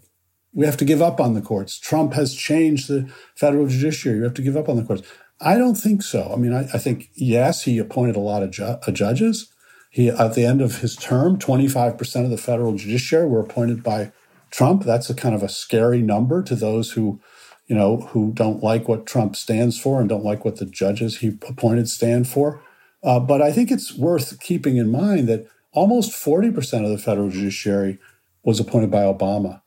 we 0.53 0.65
have 0.65 0.77
to 0.77 0.85
give 0.85 1.01
up 1.01 1.19
on 1.19 1.33
the 1.33 1.41
courts. 1.41 1.77
Trump 1.77 2.13
has 2.13 2.33
changed 2.33 2.87
the 2.87 3.11
federal 3.35 3.67
judiciary. 3.67 4.19
You 4.19 4.23
have 4.23 4.33
to 4.35 4.41
give 4.41 4.55
up 4.55 4.69
on 4.69 4.77
the 4.77 4.83
courts. 4.83 5.03
I 5.41 5.57
don't 5.57 5.75
think 5.75 6.01
so. 6.01 6.31
I 6.33 6.37
mean, 6.37 6.53
I, 6.53 6.61
I 6.73 6.77
think, 6.77 7.09
yes, 7.13 7.63
he 7.63 7.77
appointed 7.77 8.15
a 8.15 8.21
lot 8.21 8.43
of 8.43 8.51
ju- 8.51 8.63
uh, 8.63 8.91
judges. 8.91 9.51
He, 9.89 10.09
at 10.09 10.33
the 10.33 10.45
end 10.45 10.61
of 10.61 10.79
his 10.79 10.95
term, 10.95 11.37
25% 11.37 12.23
of 12.23 12.29
the 12.29 12.37
federal 12.37 12.75
judiciary 12.75 13.27
were 13.27 13.41
appointed 13.41 13.83
by 13.83 14.11
Trump. 14.51 14.83
That's 14.83 15.09
a 15.09 15.15
kind 15.15 15.35
of 15.35 15.43
a 15.43 15.49
scary 15.49 16.01
number 16.01 16.41
to 16.43 16.55
those 16.55 16.91
who, 16.91 17.19
you 17.67 17.75
know, 17.75 17.97
who 17.97 18.31
don't 18.33 18.63
like 18.63 18.87
what 18.87 19.05
Trump 19.05 19.35
stands 19.35 19.79
for 19.79 19.99
and 19.99 20.09
don't 20.09 20.23
like 20.23 20.45
what 20.45 20.57
the 20.57 20.65
judges 20.65 21.17
he 21.19 21.27
appointed 21.47 21.89
stand 21.89 22.27
for. 22.27 22.61
Uh, 23.03 23.19
but 23.19 23.41
I 23.41 23.51
think 23.51 23.71
it's 23.71 23.97
worth 23.97 24.39
keeping 24.39 24.77
in 24.77 24.89
mind 24.89 25.27
that 25.27 25.47
almost 25.73 26.11
40% 26.11 26.83
of 26.83 26.89
the 26.89 26.97
federal 26.97 27.29
judiciary 27.29 27.99
was 28.43 28.59
appointed 28.59 28.91
by 28.91 29.03
Obama. 29.03 29.61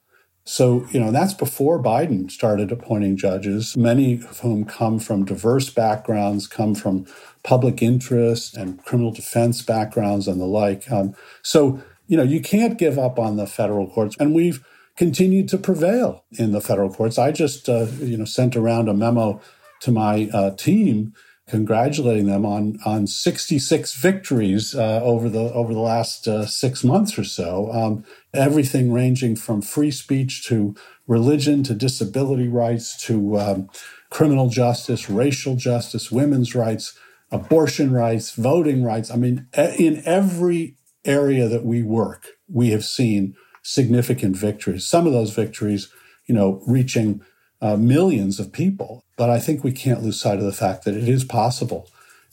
So, 0.49 0.87
you 0.93 0.99
know, 0.99 1.11
that's 1.11 1.35
before 1.35 1.79
Biden 1.79 2.31
started 2.31 2.73
appointing 2.73 3.19
judges, 3.19 3.77
many 3.77 4.15
of 4.15 4.41
whom 4.41 4.65
come 4.65 4.99
from 4.99 5.27
diverse 5.27 5.69
backgrounds, 5.69 6.47
come 6.47 6.75
from 6.75 7.05
public 7.43 7.83
interest 7.83 8.57
and 8.57 8.83
criminal 8.83 9.13
defense 9.13 9.61
backgrounds 9.61 10.27
and 10.27 10.41
the 10.41 10.47
like. 10.47 10.91
Um, 10.91 11.15
so, 11.43 11.83
you 12.07 12.17
know, 12.17 12.23
you 12.23 12.41
can't 12.41 12.79
give 12.79 12.99
up 12.99 13.19
on 13.19 13.37
the 13.37 13.47
federal 13.47 13.91
courts. 13.91 14.17
And 14.19 14.35
we've 14.35 14.65
continued 14.97 15.51
to 15.51 15.59
prevail 15.59 16.25
in 16.39 16.53
the 16.53 16.63
federal 16.63 16.91
courts. 16.91 17.19
I 17.19 17.31
just, 17.31 17.69
uh, 17.69 17.87
you 18.01 18.17
know, 18.17 18.25
sent 18.25 18.57
around 18.57 18.89
a 18.89 18.95
memo 18.95 19.43
to 19.81 19.93
my 19.93 20.31
uh, 20.33 20.53
team 20.53 21.13
congratulating 21.49 22.27
them 22.27 22.45
on 22.45 22.79
on 22.85 23.07
66 23.07 23.95
victories 23.95 24.75
uh, 24.75 25.01
over 25.03 25.29
the 25.29 25.53
over 25.53 25.73
the 25.73 25.81
last 25.81 26.29
uh, 26.29 26.47
six 26.47 26.85
months 26.85 27.19
or 27.19 27.25
so. 27.25 27.71
Um, 27.73 28.05
everything 28.35 28.93
ranging 28.93 29.35
from 29.37 29.63
free 29.63 29.91
speech 29.91 30.45
to 30.47 30.75
religion 31.07 31.63
to 31.65 31.75
disability 31.75 32.49
rights 32.49 32.97
to 33.07 33.39
um, 33.39 33.71
criminal 34.11 34.49
justice, 34.49 35.11
racial 35.11 35.57
justice, 35.57 36.13
women's 36.13 36.55
rights, 36.55 36.97
abortion 37.31 37.93
rights, 37.93 38.33
voting 38.33 38.85
rights. 38.85 39.11
I 39.11 39.17
mean, 39.17 39.47
in 39.57 40.03
every 40.05 40.77
area 41.05 41.49
that 41.49 41.65
we 41.65 41.83
work, 41.83 42.29
we 42.49 42.71
have 42.71 42.85
seen 42.85 43.35
significant 43.63 44.37
victories. 44.37 44.87
Some 44.87 45.07
of 45.07 45.13
those 45.13 45.35
victories, 45.35 45.93
you 46.27 46.35
know, 46.35 46.63
reaching 46.67 47.23
uh, 47.61 47.77
millions 47.77 48.39
of 48.39 48.53
people. 48.53 49.05
But 49.17 49.31
I 49.31 49.41
think 49.41 49.65
we 49.65 49.73
can't 49.73 50.03
lose 50.03 50.21
sight 50.21 50.39
of 50.39 50.45
the 50.45 50.53
fact 50.53 50.85
that 50.85 50.95
it 50.95 51.09
is 51.09 51.25
possible 51.25 51.89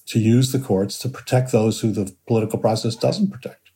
to 0.08 0.20
use 0.20 0.52
the 0.52 0.60
courts 0.60 1.00
to 1.00 1.10
protect 1.10 1.52
those 1.52 1.82
who 1.82 1.92
the 1.92 2.14
political 2.28 2.60
process 2.60 2.96
doesn't 2.96 3.32
protect. 3.32 3.72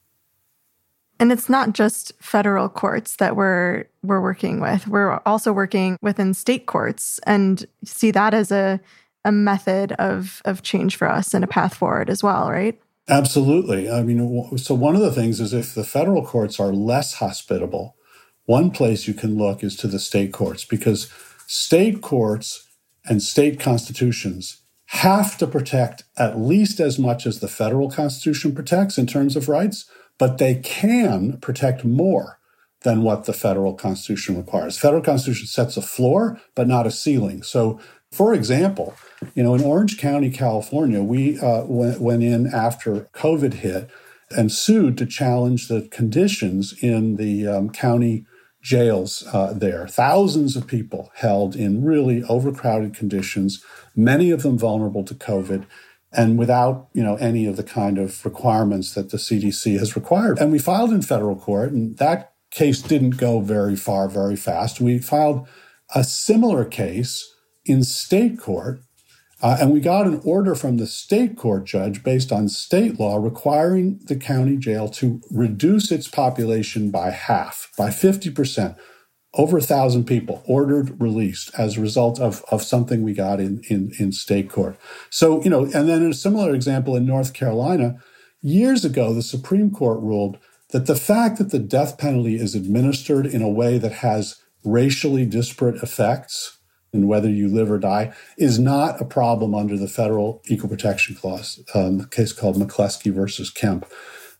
And 1.20 1.32
it's 1.32 1.50
not 1.50 1.74
just 1.74 2.14
federal 2.22 2.70
courts 2.70 3.18
that 3.18 3.36
we're 3.36 3.86
we're 4.04 4.22
working 4.22 4.62
with. 4.62 4.88
We're 4.88 5.20
also 5.26 5.52
working 5.52 5.98
within 6.02 6.34
state 6.34 6.66
courts 6.66 7.20
and 7.26 7.66
see 7.84 8.12
that 8.12 8.34
as 8.34 8.52
a 8.52 8.80
a 9.26 9.32
method 9.32 9.92
of 9.94 10.42
of 10.46 10.64
change 10.64 10.96
for 10.96 11.10
us 11.10 11.34
and 11.34 11.44
a 11.44 11.48
path 11.48 11.76
forward 11.76 12.10
as 12.10 12.24
well, 12.24 12.50
right? 12.50 12.80
Absolutely. 13.10 13.90
I 13.90 14.04
mean, 14.04 14.58
so 14.58 14.76
one 14.76 14.96
of 14.96 15.02
the 15.02 15.12
things 15.12 15.42
is 15.42 15.52
if 15.52 15.74
the 15.74 15.84
federal 15.84 16.24
courts 16.24 16.60
are 16.60 16.72
less 16.72 17.16
hospitable, 17.16 17.96
one 18.46 18.70
place 18.70 19.08
you 19.08 19.16
can 19.16 19.36
look 19.36 19.64
is 19.64 19.76
to 19.78 19.88
the 19.88 20.00
state 20.00 20.32
courts 20.32 20.64
because 20.64 21.12
state 21.52 22.00
courts 22.00 22.68
and 23.06 23.24
state 23.24 23.60
constitutions 23.60 24.62
have 24.86 25.36
to 25.36 25.48
protect 25.48 26.04
at 26.16 26.38
least 26.38 26.80
as 26.80 27.00
much 27.00 27.26
as 27.26 27.40
the 27.40 27.48
federal 27.48 27.90
constitution 27.90 28.54
protects 28.54 29.00
in 29.00 29.08
terms 29.08 29.36
of 29.36 29.50
rights, 29.50 29.90
but 30.20 30.38
they 30.38 30.54
can 30.54 31.38
protect 31.38 31.84
more 31.84 32.38
than 32.82 33.02
what 33.02 33.26
the 33.26 33.34
federal 33.34 33.74
constitution 33.74 34.38
requires. 34.38 34.78
Federal 34.78 35.02
constitution 35.02 35.48
sets 35.48 35.76
a 35.76 35.82
floor, 35.82 36.40
but 36.54 36.68
not 36.68 36.86
a 36.86 36.92
ceiling. 36.92 37.42
So, 37.42 37.80
for 38.12 38.32
example, 38.36 38.94
you 39.34 39.42
know, 39.42 39.56
in 39.56 39.64
Orange 39.64 39.98
County, 39.98 40.30
California, 40.30 41.02
we 41.02 41.40
uh, 41.40 41.64
went, 41.64 42.00
went 42.00 42.22
in 42.22 42.46
after 42.54 43.10
COVID 43.16 43.56
hit 43.56 43.90
and 44.30 44.52
sued 44.52 45.00
to 45.00 45.06
challenge 45.08 45.68
the 45.68 45.88
conditions 45.90 46.76
in 46.80 47.16
the 47.16 47.48
um, 47.48 47.72
county 47.72 48.28
jails 48.70 49.24
uh, 49.34 49.52
there. 49.52 49.88
Thousands 49.88 50.56
of 50.56 50.68
people 50.68 51.10
held 51.16 51.56
in 51.56 51.84
really 51.84 52.22
overcrowded 52.26 52.94
conditions, 52.94 53.66
many 53.96 54.30
of 54.30 54.44
them 54.44 54.60
vulnerable 54.60 55.04
to 55.06 55.16
COVID 55.16 55.66
and 56.12 56.38
without 56.38 56.88
you 56.94 57.04
know 57.04 57.16
any 57.16 57.48
of 57.48 57.56
the 57.56 57.64
kind 57.64 57.98
of 57.98 58.24
requirements 58.24 58.94
that 58.94 59.10
the 59.10 59.18
CDC 59.18 59.80
has 59.80 59.96
required. 59.96 60.38
And 60.38 60.52
we 60.52 60.60
filed 60.60 60.92
in 60.92 61.02
federal 61.02 61.36
court, 61.36 61.72
and 61.72 61.98
that 61.98 62.34
case 62.52 62.84
didn't 62.84 63.18
go 63.18 63.42
very 63.42 63.76
far, 63.76 64.08
very 64.08 64.36
fast. 64.36 64.80
We 64.80 65.00
filed 65.00 65.48
a 65.96 66.04
similar 66.04 66.64
case 66.64 67.28
in 67.66 67.84
state 67.84 68.40
court 68.40 68.82
uh, 69.42 69.58
and 69.62 69.72
we 69.72 69.80
got 69.80 70.06
an 70.06 70.20
order 70.24 70.54
from 70.54 70.78
the 70.78 70.88
state 70.88 71.38
court 71.38 71.66
judge 71.66 72.04
based 72.04 72.32
on 72.32 72.50
state 72.50 73.00
law 73.00 73.18
requiring 73.18 74.00
the 74.06 74.16
county 74.16 74.58
jail 74.58 74.90
to 74.90 75.22
reduce 75.32 75.92
its 75.92 76.08
population 76.08 76.92
by 76.92 77.12
half, 77.12 77.72
by 77.78 77.90
50%. 77.90 78.78
Over 79.36 79.60
a 79.60 79.62
thousand 79.62 80.06
people 80.06 80.44
ordered 80.48 81.00
released 81.00 81.52
as 81.58 81.78
a 81.78 81.82
result 81.82 82.20
of, 82.20 82.44
of 82.52 82.64
something 82.64 83.04
we 83.04 83.14
got 83.14 83.40
in, 83.40 83.62
in, 83.70 83.92
in 84.00 84.12
state 84.12 84.50
court. 84.50 84.76
So, 85.12 85.42
you 85.44 85.52
know, 85.52 85.66
and 85.66 85.88
then 85.88 86.10
a 86.10 86.14
similar 86.14 86.54
example 86.54 86.96
in 86.96 87.06
North 87.06 87.34
Carolina, 87.34 87.98
years 88.42 88.84
ago, 88.84 89.14
the 89.14 89.22
Supreme 89.22 89.70
Court 89.70 90.00
ruled 90.02 90.40
that 90.72 90.88
the 90.88 90.96
fact 90.96 91.38
that 91.38 91.52
the 91.52 91.60
death 91.60 91.98
penalty 91.98 92.36
is 92.36 92.56
administered 92.56 93.26
in 93.26 93.42
a 93.42 93.50
way 93.50 93.78
that 93.78 93.92
has 93.92 94.42
racially 94.66 95.26
disparate 95.26 95.82
effects 95.82 96.59
and 96.94 97.08
whether 97.08 97.30
you 97.30 97.48
live 97.48 97.72
or 97.72 97.78
die 97.78 98.14
is 98.38 98.60
not 98.60 99.00
a 99.02 99.06
problem 99.06 99.54
under 99.54 99.78
the 99.78 99.88
federal 99.88 100.42
equal 100.48 100.70
protection 100.70 101.16
clause, 101.16 101.64
um, 101.74 102.02
a 102.02 102.08
case 102.08 102.34
called 102.34 102.58
McCleskey 102.58 103.14
versus 103.14 103.50
Kemp. 103.50 103.86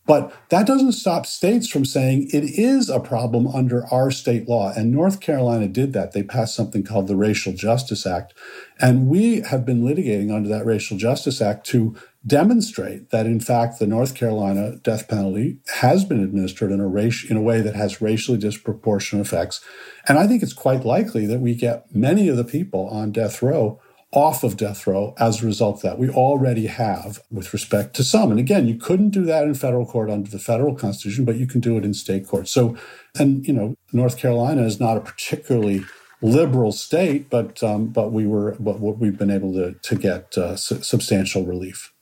But 0.06 0.32
that 0.48 0.66
doesn't 0.66 0.92
stop 0.92 1.24
states 1.24 1.68
from 1.68 1.84
saying 1.84 2.30
it 2.32 2.42
is 2.42 2.88
a 2.88 2.98
problem 2.98 3.46
under 3.46 3.86
our 3.92 4.10
state 4.10 4.48
law. 4.48 4.72
And 4.72 4.90
North 4.90 5.20
Carolina 5.20 5.68
did 5.68 5.92
that. 5.92 6.12
They 6.12 6.24
passed 6.24 6.56
something 6.56 6.82
called 6.82 7.06
the 7.06 7.14
Racial 7.14 7.52
Justice 7.52 8.06
Act. 8.06 8.34
And 8.80 9.06
we 9.06 9.42
have 9.42 9.64
been 9.64 9.82
litigating 9.82 10.34
under 10.34 10.48
that 10.48 10.66
Racial 10.66 10.96
Justice 10.96 11.40
Act 11.40 11.64
to 11.66 11.94
demonstrate 12.26 13.10
that, 13.10 13.26
in 13.26 13.40
fact, 13.40 13.78
the 13.78 13.86
North 13.86 14.14
Carolina 14.14 14.76
death 14.76 15.08
penalty 15.08 15.58
has 15.76 16.04
been 16.04 16.22
administered 16.22 16.70
in 16.70 16.80
a, 16.80 16.86
race, 16.86 17.24
in 17.28 17.36
a 17.36 17.42
way 17.42 17.60
that 17.60 17.74
has 17.74 18.02
racially 18.02 18.38
disproportionate 18.38 19.26
effects. 19.26 19.60
And 20.06 20.18
I 20.18 20.26
think 20.26 20.42
it's 20.42 20.52
quite 20.52 20.84
likely 20.84 21.26
that 21.26 21.40
we 21.40 21.54
get 21.54 21.94
many 21.94 22.28
of 22.28 22.36
the 22.36 22.44
people 22.44 22.88
on 22.88 23.12
death 23.12 23.42
row 23.42 23.80
off 24.12 24.42
of 24.42 24.56
death 24.56 24.86
row 24.88 25.14
as 25.18 25.40
a 25.40 25.46
result 25.46 25.76
of 25.76 25.82
that. 25.82 25.98
We 25.98 26.10
already 26.10 26.66
have 26.66 27.20
with 27.30 27.52
respect 27.52 27.94
to 27.94 28.04
some. 28.04 28.30
And 28.30 28.40
again, 28.40 28.66
you 28.66 28.74
couldn't 28.74 29.10
do 29.10 29.24
that 29.24 29.44
in 29.44 29.54
federal 29.54 29.86
court 29.86 30.10
under 30.10 30.28
the 30.28 30.40
federal 30.40 30.74
constitution, 30.74 31.24
but 31.24 31.36
you 31.36 31.46
can 31.46 31.60
do 31.60 31.76
it 31.78 31.84
in 31.84 31.94
state 31.94 32.26
court. 32.26 32.48
So, 32.48 32.76
and, 33.16 33.46
you 33.46 33.52
know, 33.52 33.76
North 33.92 34.18
Carolina 34.18 34.62
is 34.62 34.80
not 34.80 34.96
a 34.96 35.00
particularly 35.00 35.84
liberal 36.22 36.72
state, 36.72 37.30
but 37.30 37.62
um, 37.62 37.86
but 37.86 38.12
we 38.12 38.26
were 38.26 38.56
but 38.60 38.80
we've 38.80 39.18
been 39.18 39.30
able 39.30 39.52
to 39.54 39.72
to 39.72 39.96
get 39.96 40.36
uh, 40.36 40.56
su- 40.56 40.82
substantial 40.82 41.46
relief. 41.46 41.92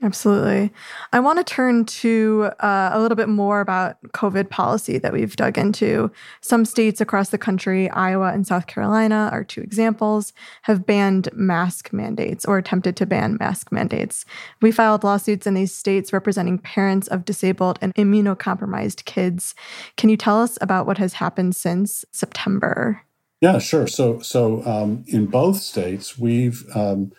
Absolutely. 0.00 0.72
I 1.12 1.18
want 1.18 1.38
to 1.38 1.44
turn 1.44 1.84
to 1.84 2.50
uh, 2.60 2.90
a 2.92 3.00
little 3.00 3.16
bit 3.16 3.28
more 3.28 3.60
about 3.60 4.00
COVID 4.12 4.48
policy 4.48 4.96
that 4.98 5.12
we've 5.12 5.34
dug 5.34 5.58
into. 5.58 6.12
Some 6.40 6.64
states 6.64 7.00
across 7.00 7.30
the 7.30 7.38
country, 7.38 7.90
Iowa 7.90 8.32
and 8.32 8.46
South 8.46 8.68
Carolina 8.68 9.28
are 9.32 9.42
two 9.42 9.60
examples, 9.60 10.32
have 10.62 10.86
banned 10.86 11.30
mask 11.32 11.92
mandates 11.92 12.44
or 12.44 12.58
attempted 12.58 12.94
to 12.96 13.06
ban 13.06 13.38
mask 13.40 13.72
mandates. 13.72 14.24
We 14.62 14.70
filed 14.70 15.02
lawsuits 15.02 15.48
in 15.48 15.54
these 15.54 15.74
states 15.74 16.12
representing 16.12 16.58
parents 16.58 17.08
of 17.08 17.24
disabled 17.24 17.80
and 17.82 17.92
immunocompromised 17.96 19.04
kids. 19.04 19.56
Can 19.96 20.10
you 20.10 20.16
tell 20.16 20.40
us 20.40 20.58
about 20.60 20.86
what 20.86 20.98
has 20.98 21.14
happened 21.14 21.56
since 21.56 22.04
September? 22.12 23.02
Yeah, 23.40 23.58
sure. 23.58 23.88
So, 23.88 24.20
so 24.20 24.64
um, 24.64 25.04
in 25.08 25.26
both 25.26 25.56
states, 25.56 26.16
we've 26.16 26.64
um, 26.76 27.12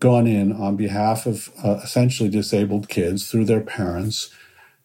gone 0.00 0.26
in 0.26 0.52
on 0.52 0.76
behalf 0.76 1.26
of 1.26 1.50
uh, 1.62 1.80
essentially 1.84 2.28
disabled 2.28 2.88
kids 2.88 3.30
through 3.30 3.44
their 3.44 3.60
parents, 3.60 4.30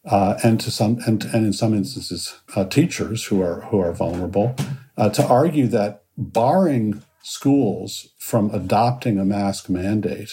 uh, 0.05 0.37
and 0.43 0.59
to 0.59 0.69
some 0.69 0.99
and, 1.07 1.25
and 1.25 1.45
in 1.45 1.53
some 1.53 1.73
instances 1.73 2.35
uh, 2.55 2.65
teachers 2.65 3.25
who 3.25 3.41
are 3.41 3.61
who 3.61 3.79
are 3.79 3.93
vulnerable, 3.93 4.55
uh, 4.97 5.09
to 5.09 5.25
argue 5.25 5.67
that 5.67 6.03
barring 6.17 7.01
schools 7.23 8.09
from 8.19 8.51
adopting 8.53 9.17
a 9.17 9.25
mask 9.25 9.69
mandate. 9.69 10.31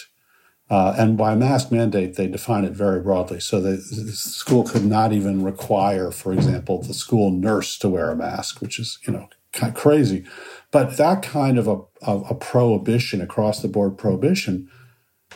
Uh, 0.69 0.95
and 0.97 1.17
by 1.17 1.35
mask 1.35 1.71
mandate, 1.71 2.15
they 2.15 2.27
define 2.27 2.63
it 2.63 2.71
very 2.71 2.99
broadly. 2.99 3.39
So 3.39 3.59
the, 3.59 3.71
the 3.71 4.11
school 4.11 4.63
could 4.63 4.85
not 4.85 5.11
even 5.11 5.43
require, 5.43 6.09
for 6.09 6.33
example, 6.33 6.81
the 6.81 6.93
school 6.93 7.31
nurse 7.31 7.77
to 7.79 7.89
wear 7.89 8.09
a 8.09 8.15
mask, 8.15 8.61
which 8.61 8.79
is, 8.79 8.97
you 9.05 9.13
know, 9.13 9.27
kind 9.51 9.75
of 9.75 9.79
crazy. 9.79 10.25
But 10.73 10.97
that 10.97 11.21
kind 11.21 11.59
of 11.59 11.67
a, 11.67 11.77
a 12.01 12.33
prohibition, 12.33 13.21
across 13.21 13.61
the 13.61 13.67
board 13.67 13.95
prohibition, 13.95 14.69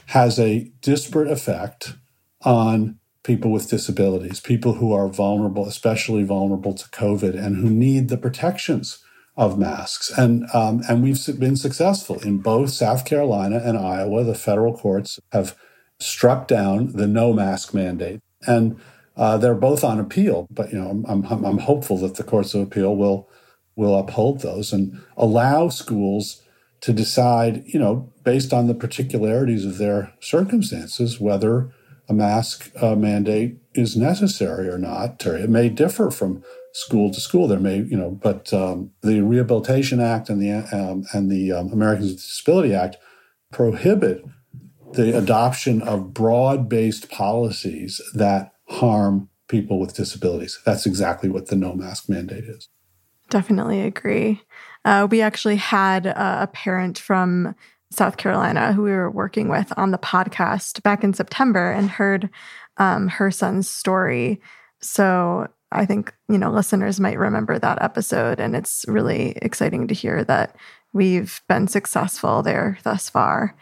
has 0.08 0.40
a 0.40 0.72
disparate 0.82 1.32
effect 1.32 1.94
on 2.42 2.98
people 3.22 3.52
with 3.52 3.70
disabilities, 3.70 4.40
people 4.40 4.74
who 4.74 4.94
are 4.94 5.08
vulnerable, 5.08 5.68
especially 5.68 6.24
vulnerable 6.24 6.74
to 6.74 6.90
COVID, 6.90 7.38
and 7.38 7.58
who 7.58 7.70
need 7.70 8.10
the 8.10 8.18
protections 8.18 8.98
of 9.36 9.60
masks. 9.60 10.10
And 10.18 10.48
um, 10.56 10.82
and 10.90 11.04
we've 11.04 11.24
been 11.40 11.56
successful 11.56 12.20
in 12.22 12.40
both 12.40 12.72
South 12.72 13.06
Carolina 13.06 13.62
and 13.64 13.78
Iowa. 13.78 14.24
The 14.24 14.34
federal 14.34 14.76
courts 14.76 15.20
have 15.34 15.56
struck 16.00 16.48
down 16.48 16.94
the 16.94 17.06
no 17.06 17.32
mask 17.32 17.76
mandate, 17.76 18.22
and 18.48 18.80
uh, 19.16 19.38
they're 19.38 19.54
both 19.54 19.84
on 19.84 20.00
appeal. 20.00 20.48
But 20.50 20.74
you 20.74 20.80
know, 20.80 21.04
I'm, 21.08 21.26
I'm, 21.26 21.46
I'm 21.46 21.58
hopeful 21.60 22.00
that 22.00 22.16
the 22.16 22.24
courts 22.24 22.56
of 22.56 22.62
appeal 22.62 22.96
will 22.96 23.30
will 23.78 23.98
uphold 23.98 24.42
those 24.42 24.74
and 24.74 25.02
allow 25.16 25.70
schools 25.70 26.44
to 26.82 26.92
decide, 26.92 27.64
you 27.66 27.80
know, 27.80 28.12
based 28.24 28.52
on 28.52 28.68
the 28.68 28.74
particularities 28.74 29.66
of 29.66 29.78
their 29.78 30.14
circumstances, 30.20 31.20
whether 31.20 31.72
a 32.10 32.14
mask 32.14 32.72
uh, 32.82 32.96
mandate 32.96 33.58
is 33.74 33.96
necessary 33.96 34.68
or 34.68 34.78
not. 34.78 35.26
It 35.26 35.50
may 35.50 35.70
differ 35.70 36.12
from 36.12 36.44
school 36.74 37.12
to 37.14 37.20
school. 37.20 37.48
There 37.48 37.60
may, 37.60 37.78
you 37.78 37.98
know, 37.98 38.12
but 38.12 38.54
um, 38.54 38.92
the 39.02 39.22
Rehabilitation 39.22 40.00
Act 40.00 40.30
and 40.30 40.42
the 40.42 40.52
um, 40.76 41.06
and 41.14 41.32
the 41.32 41.52
um, 41.52 41.72
Americans 41.72 42.12
with 42.12 42.22
Disability 42.22 42.74
Act 42.74 42.98
prohibit 43.52 44.24
the 44.94 45.18
adoption 45.18 45.82
of 45.82 46.14
broad-based 46.14 47.10
policies 47.10 48.02
that 48.14 48.54
harm 48.70 49.30
people 49.48 49.80
with 49.80 49.96
disabilities. 49.96 50.60
That's 50.66 50.86
exactly 50.86 51.30
what 51.30 51.48
the 51.48 51.56
no 51.56 51.74
mask 51.74 52.10
mandate 52.10 52.46
is. 52.46 52.70
Definitely 53.30 53.82
agree. 53.82 54.42
Uh, 54.86 55.08
we 55.10 55.22
actually 55.22 55.58
had 55.58 56.06
a 56.06 56.50
parent 56.54 56.98
from 56.98 57.56
South 57.92 58.18
Carolina 58.18 58.74
who 58.74 58.84
we 58.84 58.92
were 58.92 59.12
working 59.12 59.50
with 59.50 59.72
on 59.78 59.92
the 59.92 59.98
podcast 59.98 60.82
back 60.84 61.04
in 61.04 61.14
September 61.14 61.72
and 61.72 61.90
heard 61.90 62.30
um, 62.78 63.08
her 63.08 63.32
son's 63.32 63.70
story. 63.70 64.42
So 64.82 65.48
I 65.72 65.86
think, 65.86 66.14
you 66.30 66.38
know, 66.38 66.52
listeners 66.52 67.00
might 67.00 67.18
remember 67.18 67.60
that 67.60 67.82
episode. 67.82 68.40
And 68.40 68.56
it's 68.56 68.86
really 68.88 69.38
exciting 69.42 69.88
to 69.88 69.94
hear 69.94 70.24
that 70.26 70.56
we've 70.94 71.42
been 71.50 71.68
successful 71.68 72.42
there 72.42 72.78
thus 72.84 73.10
far. 73.10 73.56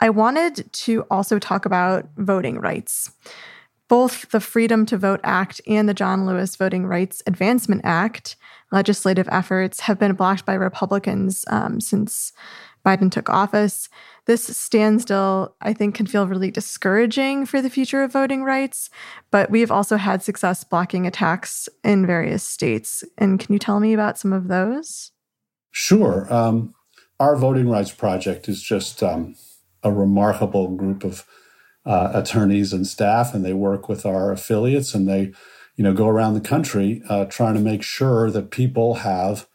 I 0.00 0.10
wanted 0.10 0.72
to 0.72 1.04
also 1.10 1.38
talk 1.38 1.64
about 1.64 2.08
voting 2.16 2.58
rights. 2.58 3.10
Both 3.88 4.30
the 4.30 4.40
Freedom 4.40 4.84
to 4.86 4.98
Vote 4.98 5.20
Act 5.24 5.60
and 5.66 5.88
the 5.88 5.94
John 5.94 6.26
Lewis 6.26 6.56
Voting 6.56 6.86
Rights 6.86 7.22
Advancement 7.26 7.80
Act 7.84 8.36
legislative 8.70 9.28
efforts 9.30 9.80
have 9.80 9.98
been 9.98 10.12
blocked 10.12 10.44
by 10.44 10.54
Republicans 10.54 11.44
um, 11.48 11.80
since 11.80 12.32
Biden 12.84 13.10
took 13.10 13.28
office. 13.28 13.88
This 14.26 14.44
standstill, 14.56 15.54
I 15.60 15.72
think, 15.72 15.94
can 15.94 16.06
feel 16.06 16.26
really 16.26 16.50
discouraging 16.50 17.46
for 17.46 17.62
the 17.62 17.70
future 17.70 18.02
of 18.02 18.12
voting 18.12 18.44
rights, 18.44 18.90
but 19.30 19.50
we've 19.50 19.70
also 19.70 19.96
had 19.96 20.22
success 20.22 20.64
blocking 20.64 21.06
attacks 21.06 21.68
in 21.82 22.06
various 22.06 22.42
states. 22.42 23.04
And 23.16 23.40
can 23.40 23.52
you 23.52 23.58
tell 23.58 23.80
me 23.80 23.94
about 23.94 24.18
some 24.18 24.32
of 24.32 24.48
those? 24.48 25.12
Sure. 25.70 26.32
Um, 26.32 26.74
our 27.18 27.36
Voting 27.36 27.68
Rights 27.68 27.90
Project 27.90 28.48
is 28.48 28.62
just 28.62 29.02
um, 29.02 29.34
a 29.82 29.92
remarkable 29.92 30.68
group 30.76 31.04
of 31.04 31.24
uh, 31.84 32.10
attorneys 32.14 32.72
and 32.72 32.86
staff, 32.86 33.34
and 33.34 33.44
they 33.44 33.52
work 33.52 33.88
with 33.88 34.04
our 34.04 34.30
affiliates 34.32 34.94
and 34.94 35.08
they, 35.08 35.32
you 35.76 35.84
know, 35.84 35.92
go 35.92 36.08
around 36.08 36.34
the 36.34 36.40
country 36.40 37.02
uh, 37.08 37.24
trying 37.26 37.54
to 37.54 37.60
make 37.60 37.82
sure 37.82 38.30
that 38.30 38.50
people 38.50 38.96
have 38.96 39.46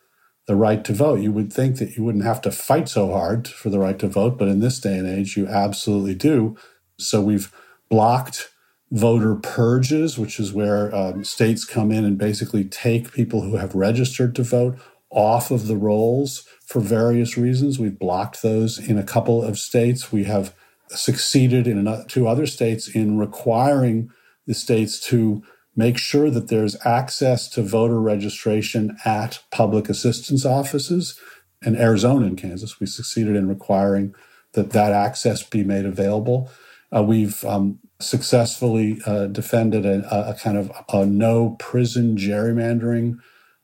the 0.48 0.56
right 0.56 0.84
to 0.84 0.94
vote. 0.94 1.22
You 1.22 1.32
would 1.32 1.54
think 1.54 1.78
that 1.78 1.96
you 1.96 2.04
wouldn't 2.04 2.26
have 2.26 2.42
to 2.42 2.52
fight 2.52 2.90
so 2.90 3.12
hard 3.12 3.48
for 3.48 3.70
the 3.70 3.80
right 3.80 3.98
to 4.00 4.08
vote, 4.08 4.38
but 4.38 4.48
in 4.48 4.60
this 4.60 4.80
day 4.80 4.98
and 4.98 5.08
age, 5.08 5.38
you 5.38 5.48
absolutely 5.48 6.16
do. 6.16 6.58
So 6.98 7.22
we've 7.22 7.54
blocked 7.90 8.50
voter 8.92 9.36
purges, 9.36 10.18
which 10.18 10.40
is 10.40 10.54
where 10.54 10.94
um, 10.94 11.24
states 11.24 11.66
come 11.66 11.92
in 11.92 12.06
and 12.06 12.18
basically 12.18 12.64
take 12.64 13.12
people 13.12 13.42
who 13.42 13.58
have 13.58 13.74
registered 13.74 14.36
to 14.36 14.44
vote 14.44 14.78
off 15.10 15.52
of 15.52 15.68
the 15.68 15.78
rolls 15.78 16.48
for 16.66 16.80
various 16.80 17.38
reasons. 17.38 17.80
We've 17.80 17.98
blocked 17.98 18.42
those 18.42 18.78
in 18.78 18.98
a 18.98 19.04
couple 19.04 19.44
of 19.44 19.58
states. 19.58 20.12
We 20.12 20.26
have 20.26 20.56
succeeded 20.96 21.68
in 21.68 22.06
two 22.08 22.28
other 22.28 22.46
states 22.46 22.88
in 22.88 23.18
requiring 23.18 24.10
the 24.46 24.54
states 24.54 25.00
to 25.00 25.44
make 25.76 25.98
sure 25.98 26.30
that 26.30 26.50
there's 26.50 26.76
access 26.86 27.48
to 27.50 27.64
voter 27.64 28.00
registration 28.00 28.98
at 29.06 29.42
public 29.52 29.90
assistance 29.90 30.46
offices. 30.46 31.20
In 31.66 31.76
Arizona 31.76 32.28
and 32.28 32.38
Kansas, 32.38 32.80
we 32.80 32.86
succeeded 32.86 33.36
in 33.36 33.48
requiring 33.48 34.14
that 34.54 34.72
that 34.72 34.92
access 34.92 35.44
be 35.44 35.64
made 35.64 35.86
available. 35.86 36.50
Uh, 36.96 37.02
we've 37.02 37.44
um, 37.46 37.80
successfully 38.00 39.00
uh, 39.06 39.28
defended 39.28 39.86
a, 39.86 40.30
a, 40.30 40.36
kind 40.36 40.58
of 40.58 40.72
a 40.90 41.06
no 41.06 41.56
prison 41.60 42.18
gerrymandering 42.18 43.18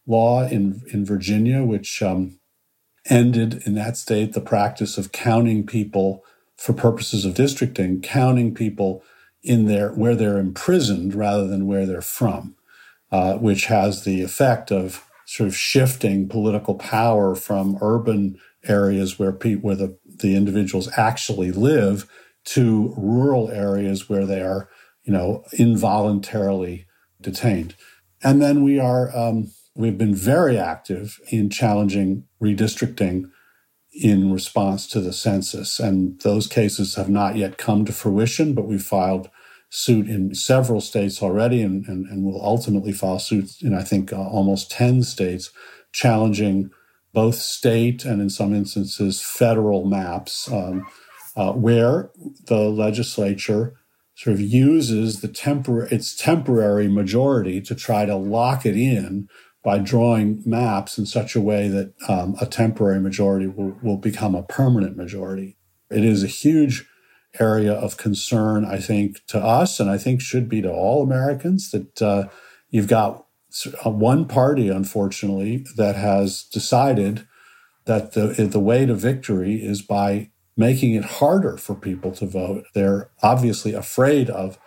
law 0.07 0.47
in 0.47 0.81
in 0.91 1.05
Virginia, 1.05 1.63
which 1.63 2.01
um, 2.01 2.39
ended 3.07 3.61
in 3.65 3.75
that 3.75 3.97
state 3.97 4.33
the 4.33 4.41
practice 4.41 4.97
of 4.97 5.11
counting 5.11 5.65
people 5.65 6.23
for 6.59 6.73
purposes 6.73 7.23
of 7.23 7.35
districting, 7.35 8.01
counting 8.01 8.53
people 8.53 9.01
in 9.41 9.65
their 9.65 9.93
where 9.93 10.13
they're 10.13 10.37
imprisoned 10.37 11.15
rather 11.15 11.47
than 11.47 11.65
where 11.65 11.85
they're 11.85 12.01
from, 12.01 12.53
uh, 13.13 13.35
which 13.35 13.67
has 13.67 14.03
the 14.03 14.21
effect 14.21 14.69
of 14.69 15.05
sort 15.25 15.47
of 15.47 15.55
shifting 15.55 16.27
political 16.27 16.75
power 16.75 17.33
from 17.33 17.77
urban 17.81 18.37
areas 18.65 19.17
where 19.17 19.31
pe- 19.31 19.55
where 19.55 19.75
the, 19.75 19.97
the 20.05 20.35
individuals 20.35 20.89
actually 20.97 21.49
live 21.49 22.05
to 22.43 22.93
rural 22.97 23.49
areas 23.49 24.09
where 24.09 24.25
they 24.25 24.41
are, 24.41 24.67
you 25.03 25.13
know, 25.13 25.45
involuntarily 25.57 26.85
detained. 27.21 27.73
And 28.21 28.41
then 28.41 28.63
we 28.63 28.77
are 28.77 29.15
um, 29.15 29.49
we've 29.75 29.97
been 29.97 30.13
very 30.13 30.57
active 30.57 31.21
in 31.31 31.49
challenging 31.49 32.25
redistricting 32.43 33.31
in 33.99 34.31
response 34.31 34.87
to 34.87 35.01
the 35.01 35.13
census. 35.13 35.79
And 35.79 36.19
those 36.21 36.47
cases 36.47 36.95
have 36.95 37.09
not 37.09 37.35
yet 37.35 37.57
come 37.57 37.85
to 37.85 37.91
fruition, 37.91 38.53
but 38.53 38.65
we 38.65 38.77
filed 38.77 39.29
suit 39.69 40.07
in 40.07 40.33
several 40.33 40.81
states 40.81 41.21
already 41.21 41.61
and, 41.61 41.85
and, 41.87 42.05
and 42.07 42.23
will 42.23 42.43
ultimately 42.43 42.91
file 42.91 43.19
suit 43.19 43.51
in, 43.61 43.75
I 43.75 43.83
think, 43.83 44.11
uh, 44.11 44.17
almost 44.17 44.71
10 44.71 45.03
states, 45.03 45.51
challenging 45.91 46.71
both 47.13 47.35
state 47.35 48.05
and, 48.05 48.21
in 48.21 48.29
some 48.29 48.53
instances, 48.53 49.21
federal 49.21 49.85
maps, 49.85 50.51
um, 50.51 50.87
uh, 51.35 51.51
where 51.53 52.11
the 52.47 52.69
legislature 52.69 53.75
sort 54.15 54.33
of 54.33 54.41
uses 54.41 55.21
the 55.21 55.27
tempor- 55.27 55.91
its 55.91 56.15
temporary 56.15 56.87
majority 56.87 57.61
to 57.61 57.75
try 57.75 58.05
to 58.05 58.15
lock 58.15 58.65
it 58.65 58.75
in 58.75 59.27
by 59.63 59.77
drawing 59.77 60.41
maps 60.45 60.97
in 60.97 61.05
such 61.05 61.35
a 61.35 61.41
way 61.41 61.67
that 61.67 61.93
um, 62.07 62.35
a 62.39 62.45
temporary 62.45 62.99
majority 62.99 63.47
will, 63.47 63.77
will 63.83 63.97
become 63.97 64.35
a 64.35 64.43
permanent 64.43 64.95
majority. 64.95 65.57
It 65.89 66.05
is 66.05 66.23
a 66.23 66.27
huge 66.27 66.87
area 67.39 67.73
of 67.73 67.97
concern, 67.97 68.65
I 68.65 68.77
think, 68.77 69.25
to 69.27 69.39
us, 69.39 69.79
and 69.79 69.89
I 69.89 69.97
think 69.97 70.21
should 70.21 70.49
be 70.49 70.61
to 70.61 70.71
all 70.71 71.03
Americans 71.03 71.71
that 71.71 72.01
uh, 72.01 72.29
you've 72.69 72.87
got 72.87 73.25
one 73.83 74.25
party, 74.25 74.69
unfortunately, 74.69 75.65
that 75.75 75.95
has 75.95 76.43
decided 76.43 77.27
that 77.85 78.13
the 78.13 78.27
the 78.47 78.59
way 78.59 78.85
to 78.85 78.93
victory 78.93 79.55
is 79.55 79.81
by 79.81 80.29
making 80.55 80.93
it 80.93 81.05
harder 81.05 81.57
for 81.57 81.73
people 81.73 82.11
to 82.11 82.25
vote. 82.25 82.65
They're 82.75 83.09
obviously 83.23 83.73
afraid 83.73 84.29
of 84.29 84.59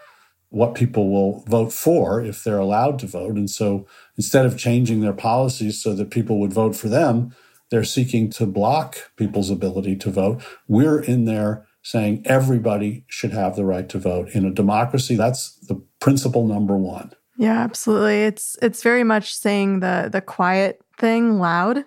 what 0.53 0.75
people 0.75 1.11
will 1.11 1.41
vote 1.47 1.73
for 1.73 2.23
if 2.23 2.45
they're 2.45 2.59
allowed 2.59 2.99
to 3.01 3.07
vote. 3.07 3.37
And 3.37 3.51
so 3.51 3.87
instead 4.17 4.47
of 4.47 4.59
changing 4.59 5.01
their 5.01 5.15
policies 5.15 5.83
so 5.83 5.95
that 5.95 6.11
people 6.11 6.39
would 6.41 6.53
vote 6.53 6.77
for 6.77 6.89
them, 6.89 7.35
they're 7.71 7.85
seeking 7.85 8.29
to 8.31 8.47
block 8.47 9.11
people's 9.17 9.49
ability 9.49 9.97
to 9.97 10.11
vote. 10.11 10.43
We're 10.69 11.01
in 11.01 11.25
there 11.25 11.67
saying 11.83 12.23
everybody 12.27 13.05
should 13.09 13.33
have 13.33 13.57
the 13.57 13.65
right 13.65 13.89
to 13.89 13.99
vote. 13.99 14.29
In 14.35 14.45
a 14.45 14.51
democracy, 14.51 15.17
that's 15.17 15.57
the 15.69 15.83
principle 15.99 16.47
number 16.47 16.77
one. 16.77 17.13
Yeah, 17.39 17.59
absolutely. 17.59 18.25
It's 18.25 18.57
it's 18.61 18.83
very 18.83 19.05
much 19.05 19.35
saying 19.35 19.81
the 19.81 20.11
the 20.13 20.21
quiet 20.21 20.81
thing 20.99 21.39
loud 21.39 21.85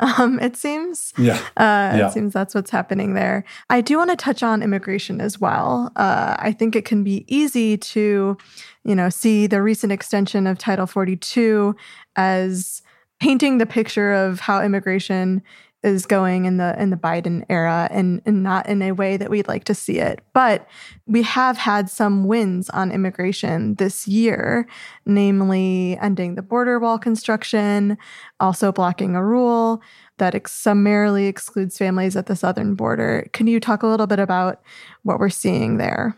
um, 0.00 0.38
it 0.40 0.56
seems. 0.56 1.12
Yeah. 1.18 1.38
Uh, 1.56 1.96
yeah. 1.96 2.06
It 2.08 2.12
seems 2.12 2.32
that's 2.32 2.54
what's 2.54 2.70
happening 2.70 3.14
there. 3.14 3.44
I 3.68 3.80
do 3.80 3.98
want 3.98 4.10
to 4.10 4.16
touch 4.16 4.42
on 4.42 4.62
immigration 4.62 5.20
as 5.20 5.40
well. 5.40 5.92
Uh, 5.96 6.36
I 6.38 6.52
think 6.52 6.74
it 6.74 6.84
can 6.84 7.04
be 7.04 7.24
easy 7.28 7.76
to, 7.76 8.36
you 8.84 8.94
know, 8.94 9.08
see 9.08 9.46
the 9.46 9.62
recent 9.62 9.92
extension 9.92 10.46
of 10.46 10.58
Title 10.58 10.86
42 10.86 11.76
as 12.16 12.82
painting 13.20 13.58
the 13.58 13.66
picture 13.66 14.12
of 14.12 14.40
how 14.40 14.62
immigration 14.62 15.42
is 15.82 16.04
going 16.04 16.44
in 16.44 16.58
the 16.58 16.80
in 16.80 16.90
the 16.90 16.96
Biden 16.96 17.44
era 17.48 17.88
and, 17.90 18.20
and 18.26 18.42
not 18.42 18.68
in 18.68 18.82
a 18.82 18.92
way 18.92 19.16
that 19.16 19.30
we'd 19.30 19.48
like 19.48 19.64
to 19.64 19.74
see 19.74 19.98
it. 19.98 20.20
But 20.34 20.66
we 21.06 21.22
have 21.22 21.56
had 21.56 21.88
some 21.88 22.24
wins 22.24 22.68
on 22.70 22.92
immigration 22.92 23.76
this 23.76 24.06
year, 24.06 24.68
namely 25.06 25.96
ending 26.00 26.34
the 26.34 26.42
border 26.42 26.78
wall 26.78 26.98
construction, 26.98 27.96
also 28.40 28.72
blocking 28.72 29.16
a 29.16 29.24
rule 29.24 29.82
that 30.18 30.34
ex- 30.34 30.52
summarily 30.52 31.26
excludes 31.26 31.78
families 31.78 32.14
at 32.14 32.26
the 32.26 32.36
southern 32.36 32.74
border. 32.74 33.28
Can 33.32 33.46
you 33.46 33.58
talk 33.58 33.82
a 33.82 33.86
little 33.86 34.06
bit 34.06 34.18
about 34.18 34.60
what 35.02 35.18
we're 35.18 35.30
seeing 35.30 35.78
there? 35.78 36.16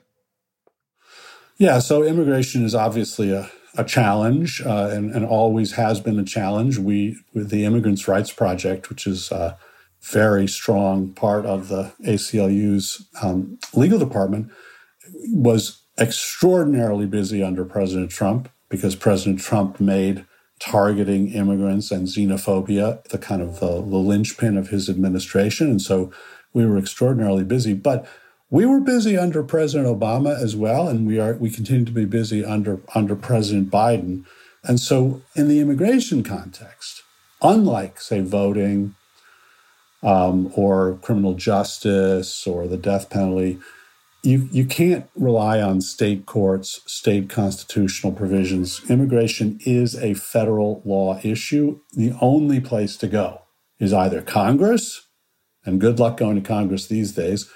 Yeah, 1.56 1.78
so 1.78 2.02
immigration 2.02 2.64
is 2.64 2.74
obviously 2.74 3.30
a 3.30 3.48
a 3.76 3.84
challenge 3.84 4.60
uh, 4.62 4.90
and, 4.92 5.14
and, 5.14 5.24
always 5.24 5.72
has 5.72 6.00
been 6.00 6.18
a 6.18 6.24
challenge. 6.24 6.78
We, 6.78 7.16
with 7.32 7.50
the 7.50 7.64
Immigrants' 7.64 8.06
Rights 8.06 8.30
Project, 8.30 8.90
which 8.90 9.06
is 9.06 9.30
a 9.30 9.56
very 10.02 10.46
strong 10.46 11.12
part 11.12 11.46
of 11.46 11.68
the 11.68 11.92
ACLU's 12.04 13.08
um, 13.22 13.58
legal 13.72 13.98
department, 13.98 14.50
was 15.28 15.82
extraordinarily 15.98 17.06
busy 17.06 17.42
under 17.42 17.64
President 17.64 18.10
Trump 18.10 18.50
because 18.68 18.96
President 18.96 19.40
Trump 19.40 19.80
made 19.80 20.26
targeting 20.58 21.32
immigrants 21.32 21.90
and 21.90 22.06
xenophobia 22.06 23.02
the 23.08 23.18
kind 23.18 23.42
of 23.42 23.58
the, 23.58 23.66
the 23.66 23.98
linchpin 23.98 24.56
of 24.56 24.68
his 24.68 24.88
administration. 24.88 25.68
And 25.68 25.82
so 25.82 26.12
we 26.52 26.64
were 26.64 26.78
extraordinarily 26.78 27.44
busy. 27.44 27.74
But 27.74 28.06
we 28.52 28.66
were 28.66 28.80
busy 28.80 29.16
under 29.16 29.42
President 29.42 29.88
Obama 29.88 30.38
as 30.38 30.54
well, 30.54 30.86
and 30.86 31.06
we 31.06 31.18
are 31.18 31.32
we 31.32 31.50
continue 31.50 31.86
to 31.86 31.90
be 31.90 32.04
busy 32.04 32.44
under 32.44 32.80
under 32.94 33.16
President 33.16 33.70
Biden. 33.70 34.26
And 34.62 34.78
so, 34.78 35.22
in 35.34 35.48
the 35.48 35.58
immigration 35.58 36.22
context, 36.22 37.02
unlike 37.40 37.98
say 37.98 38.20
voting 38.20 38.94
um, 40.02 40.52
or 40.54 40.98
criminal 41.00 41.32
justice 41.32 42.46
or 42.46 42.68
the 42.68 42.76
death 42.76 43.08
penalty, 43.08 43.58
you 44.22 44.50
you 44.52 44.66
can't 44.66 45.08
rely 45.16 45.62
on 45.62 45.80
state 45.80 46.26
courts, 46.26 46.82
state 46.86 47.30
constitutional 47.30 48.12
provisions. 48.12 48.82
Immigration 48.90 49.60
is 49.64 49.94
a 49.94 50.12
federal 50.12 50.82
law 50.84 51.18
issue. 51.22 51.80
The 51.94 52.14
only 52.20 52.60
place 52.60 52.98
to 52.98 53.06
go 53.06 53.44
is 53.78 53.94
either 53.94 54.20
Congress, 54.20 55.06
and 55.64 55.80
good 55.80 55.98
luck 55.98 56.18
going 56.18 56.36
to 56.36 56.46
Congress 56.46 56.86
these 56.86 57.12
days 57.12 57.48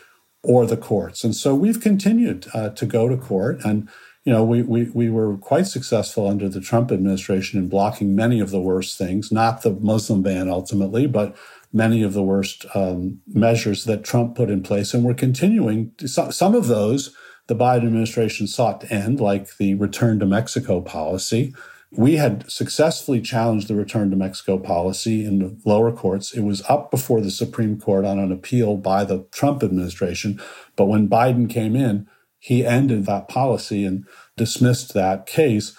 or 0.47 0.65
the 0.67 0.77
courts. 0.77 1.25
And 1.25 1.35
so 1.35 1.55
we've 1.55 1.81
continued 1.81 2.47
uh, 2.55 2.71
to 2.71 2.87
go 2.87 3.09
to 3.09 3.17
court. 3.17 3.59
And, 3.65 3.89
you 4.25 4.33
know, 4.33 4.45
we, 4.45 4.63
we, 4.63 4.91
we 4.91 5.11
were 5.11 5.37
quite 5.37 5.67
successful 5.67 6.29
under 6.29 6.49
the 6.49 6.61
Trump 6.61 6.93
administration 6.93 7.59
in 7.59 7.69
blocking 7.69 8.15
many 8.15 8.41
of 8.41 8.51
the 8.51 8.61
worst 8.61 8.97
things, 8.97 9.33
not 9.33 9.63
the 9.63 9.73
Muslim 9.81 10.23
ban 10.23 10.49
ultimately, 10.49 11.07
but 11.07 11.37
many 11.73 12.03
of 12.03 12.13
the 12.13 12.23
worst 12.23 12.65
um, 12.75 13.21
measures 13.27 13.85
that 13.85 14.05
Trump 14.05 14.37
put 14.37 14.51
in 14.51 14.63
place. 14.63 14.95
And 14.95 15.05
we're 15.05 15.15
continuing, 15.15 15.93
some 16.07 16.55
of 16.55 16.69
those 16.69 17.15
the 17.49 17.55
Biden 17.55 17.87
administration 17.87 18.47
sought 18.47 18.81
to 18.81 18.93
end, 18.93 19.21
like 19.21 19.57
the 19.57 19.75
return 19.75 20.19
to 20.19 20.27
Mexico 20.27 20.81
policy. 20.81 21.55
We 21.93 22.17
had 22.17 22.51
successfully 22.51 23.21
challenged 23.21 23.69
the 23.69 23.75
return 23.75 24.11
to 24.11 24.17
Mexico 24.17 24.59
policy 24.59 25.25
in 25.25 25.39
the 25.39 25.57
lower 25.65 25.93
courts. 25.93 26.33
It 26.33 26.41
was 26.41 26.63
up 26.69 26.91
before 26.91 27.21
the 27.21 27.31
Supreme 27.31 27.81
Court 27.81 28.05
on 28.05 28.19
an 28.19 28.33
appeal 28.33 28.77
by 28.77 29.05
the 29.05 29.27
Trump 29.31 29.63
administration. 29.63 30.41
But 30.75 30.87
when 30.87 31.09
Biden 31.09 31.49
came 31.49 31.77
in, 31.77 32.09
he 32.39 32.67
ended 32.67 33.07
that 33.07 33.29
policy 33.29 33.85
and 33.85 34.05
dismissed 34.37 34.95
that 34.95 35.27
case. 35.27 35.77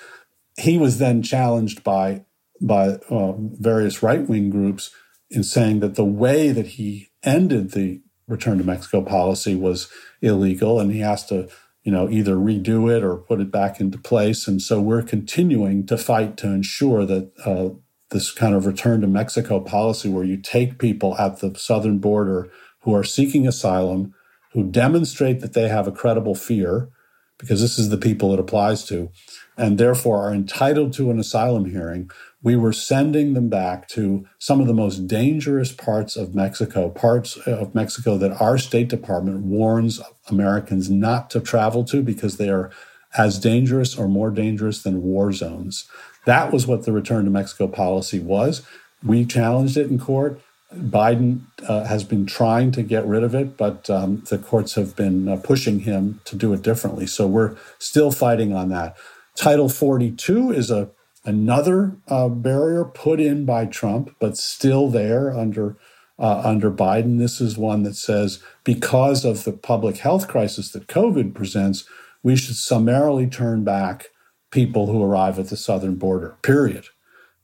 He 0.58 0.78
was 0.78 0.98
then 0.98 1.22
challenged 1.22 1.84
by 1.84 2.26
by 2.60 2.98
uh, 3.12 3.34
various 3.38 4.02
right 4.02 4.28
wing 4.28 4.50
groups 4.50 4.90
in 5.30 5.44
saying 5.44 5.80
that 5.82 5.96
the 5.96 6.06
way 6.06 6.52
that 6.52 6.68
he 6.68 7.10
ended 7.24 7.72
the 7.72 8.02
return 8.28 8.58
to 8.58 8.64
Mexico 8.64 9.02
policy 9.02 9.56
was 9.56 9.90
illegal, 10.22 10.80
and 10.80 10.92
he 10.92 11.00
has 11.00 11.26
to 11.28 11.50
you 11.88 11.94
know, 11.94 12.10
either 12.10 12.36
redo 12.36 12.94
it 12.94 13.02
or 13.02 13.16
put 13.16 13.40
it 13.40 13.50
back 13.50 13.80
into 13.80 13.98
place. 13.98 14.46
And 14.46 14.62
so 14.62 14.82
we're 14.82 15.02
continuing 15.02 15.86
to 15.86 15.98
fight 15.98 16.36
to 16.36 16.48
ensure 16.48 17.06
that 17.06 17.32
uh, 17.46 17.70
this 18.10 18.30
kind 18.30 18.54
of 18.54 18.66
return 18.66 19.00
to 19.00 19.08
Mexico 19.08 19.62
policy, 19.62 20.10
where 20.10 20.26
you 20.26 20.36
take 20.36 20.80
people 20.80 21.18
at 21.18 21.40
the 21.40 21.56
southern 21.56 22.00
border 22.00 22.52
who 22.82 22.94
are 22.94 23.06
seeking 23.06 23.48
asylum, 23.48 24.14
who 24.52 24.70
demonstrate 24.70 25.40
that 25.40 25.54
they 25.54 25.70
have 25.70 25.88
a 25.88 25.94
credible 25.94 26.36
fear, 26.36 26.90
because 27.38 27.62
this 27.62 27.80
is 27.80 27.88
the 27.88 27.98
people 27.98 28.34
it 28.34 28.40
applies 28.40 28.84
to, 28.88 29.10
and 29.56 29.78
therefore 29.78 30.28
are 30.28 30.34
entitled 30.34 30.92
to 30.92 31.10
an 31.10 31.20
asylum 31.20 31.72
hearing, 31.72 32.12
we 32.44 32.56
were 32.56 32.74
sending 32.74 33.34
them 33.34 33.50
back 33.50 33.88
to 33.90 34.26
some 34.38 34.62
of 34.62 34.68
the 34.68 34.74
most 34.74 35.08
dangerous 35.08 35.72
parts 35.72 36.16
of 36.16 36.36
Mexico, 36.36 36.90
parts 36.90 37.36
of 37.38 37.74
Mexico 37.74 38.18
that 38.18 38.40
our 38.40 38.58
State 38.58 38.90
Department 38.90 39.42
warns 39.42 40.00
Americans 40.30 40.90
not 40.90 41.30
to 41.32 41.40
travel 41.40 41.84
to 41.86 42.04
because 42.04 42.38
they 42.38 42.50
are 42.50 42.72
as 43.18 43.40
dangerous 43.40 43.98
or 43.98 44.08
more 44.08 44.30
dangerous 44.30 44.84
than 44.84 45.02
war 45.02 45.32
zones. 45.34 45.90
That 46.26 46.54
was 46.54 46.68
what 46.68 46.84
the 46.84 46.92
return 46.92 47.26
to 47.26 47.32
Mexico 47.32 47.68
policy 47.68 48.20
was. 48.20 48.62
We 49.04 49.26
challenged 49.26 49.78
it 49.78 49.90
in 49.90 50.00
court. 50.00 50.40
Biden 50.74 51.42
uh, 51.68 51.86
has 51.86 52.04
been 52.04 52.26
trying 52.26 52.72
to 52.74 52.84
get 52.84 53.06
rid 53.06 53.24
of 53.24 53.34
it, 53.34 53.56
but 53.56 53.90
um, 53.90 54.24
the 54.30 54.38
courts 54.38 54.76
have 54.76 54.96
been 54.96 55.28
uh, 55.28 55.38
pushing 55.38 55.80
him 55.82 56.20
to 56.26 56.36
do 56.36 56.54
it 56.54 56.62
differently. 56.62 57.08
So 57.08 57.26
we're 57.26 57.56
still 57.80 58.12
fighting 58.12 58.54
on 58.54 58.70
that. 58.70 58.98
Title 59.36 59.70
42 59.70 60.52
is 60.52 60.70
a 60.70 60.90
another 61.28 61.98
uh, 62.08 62.30
barrier 62.30 62.86
put 62.86 63.20
in 63.20 63.46
by 63.46 63.66
Trump, 63.66 64.16
but 64.20 64.38
still 64.38 64.90
there 64.90 65.32
under 65.32 65.78
uh, 66.18 66.42
under 66.44 66.72
Biden. 66.72 67.20
This 67.20 67.40
is 67.40 67.58
one 67.58 67.84
that 67.84 67.96
says 67.96 68.42
because 68.64 69.24
of 69.24 69.44
the 69.44 69.54
public 69.54 69.98
health 69.98 70.28
crisis 70.28 70.72
that 70.72 70.88
COVID 70.88 71.36
presents, 71.36 71.86
we 72.24 72.36
should 72.36 72.56
summarily 72.56 73.28
turn 73.28 73.64
back 73.64 74.08
people 74.50 74.88
who 74.88 75.04
arrive 75.04 75.38
at 75.38 75.50
the 75.50 75.58
southern 75.58 75.96
border. 75.96 76.38
Period. 76.42 76.86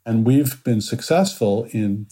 And 0.06 0.26
we've 0.26 0.63
been 0.63 0.82
successful 0.82 1.65
in 1.72 2.08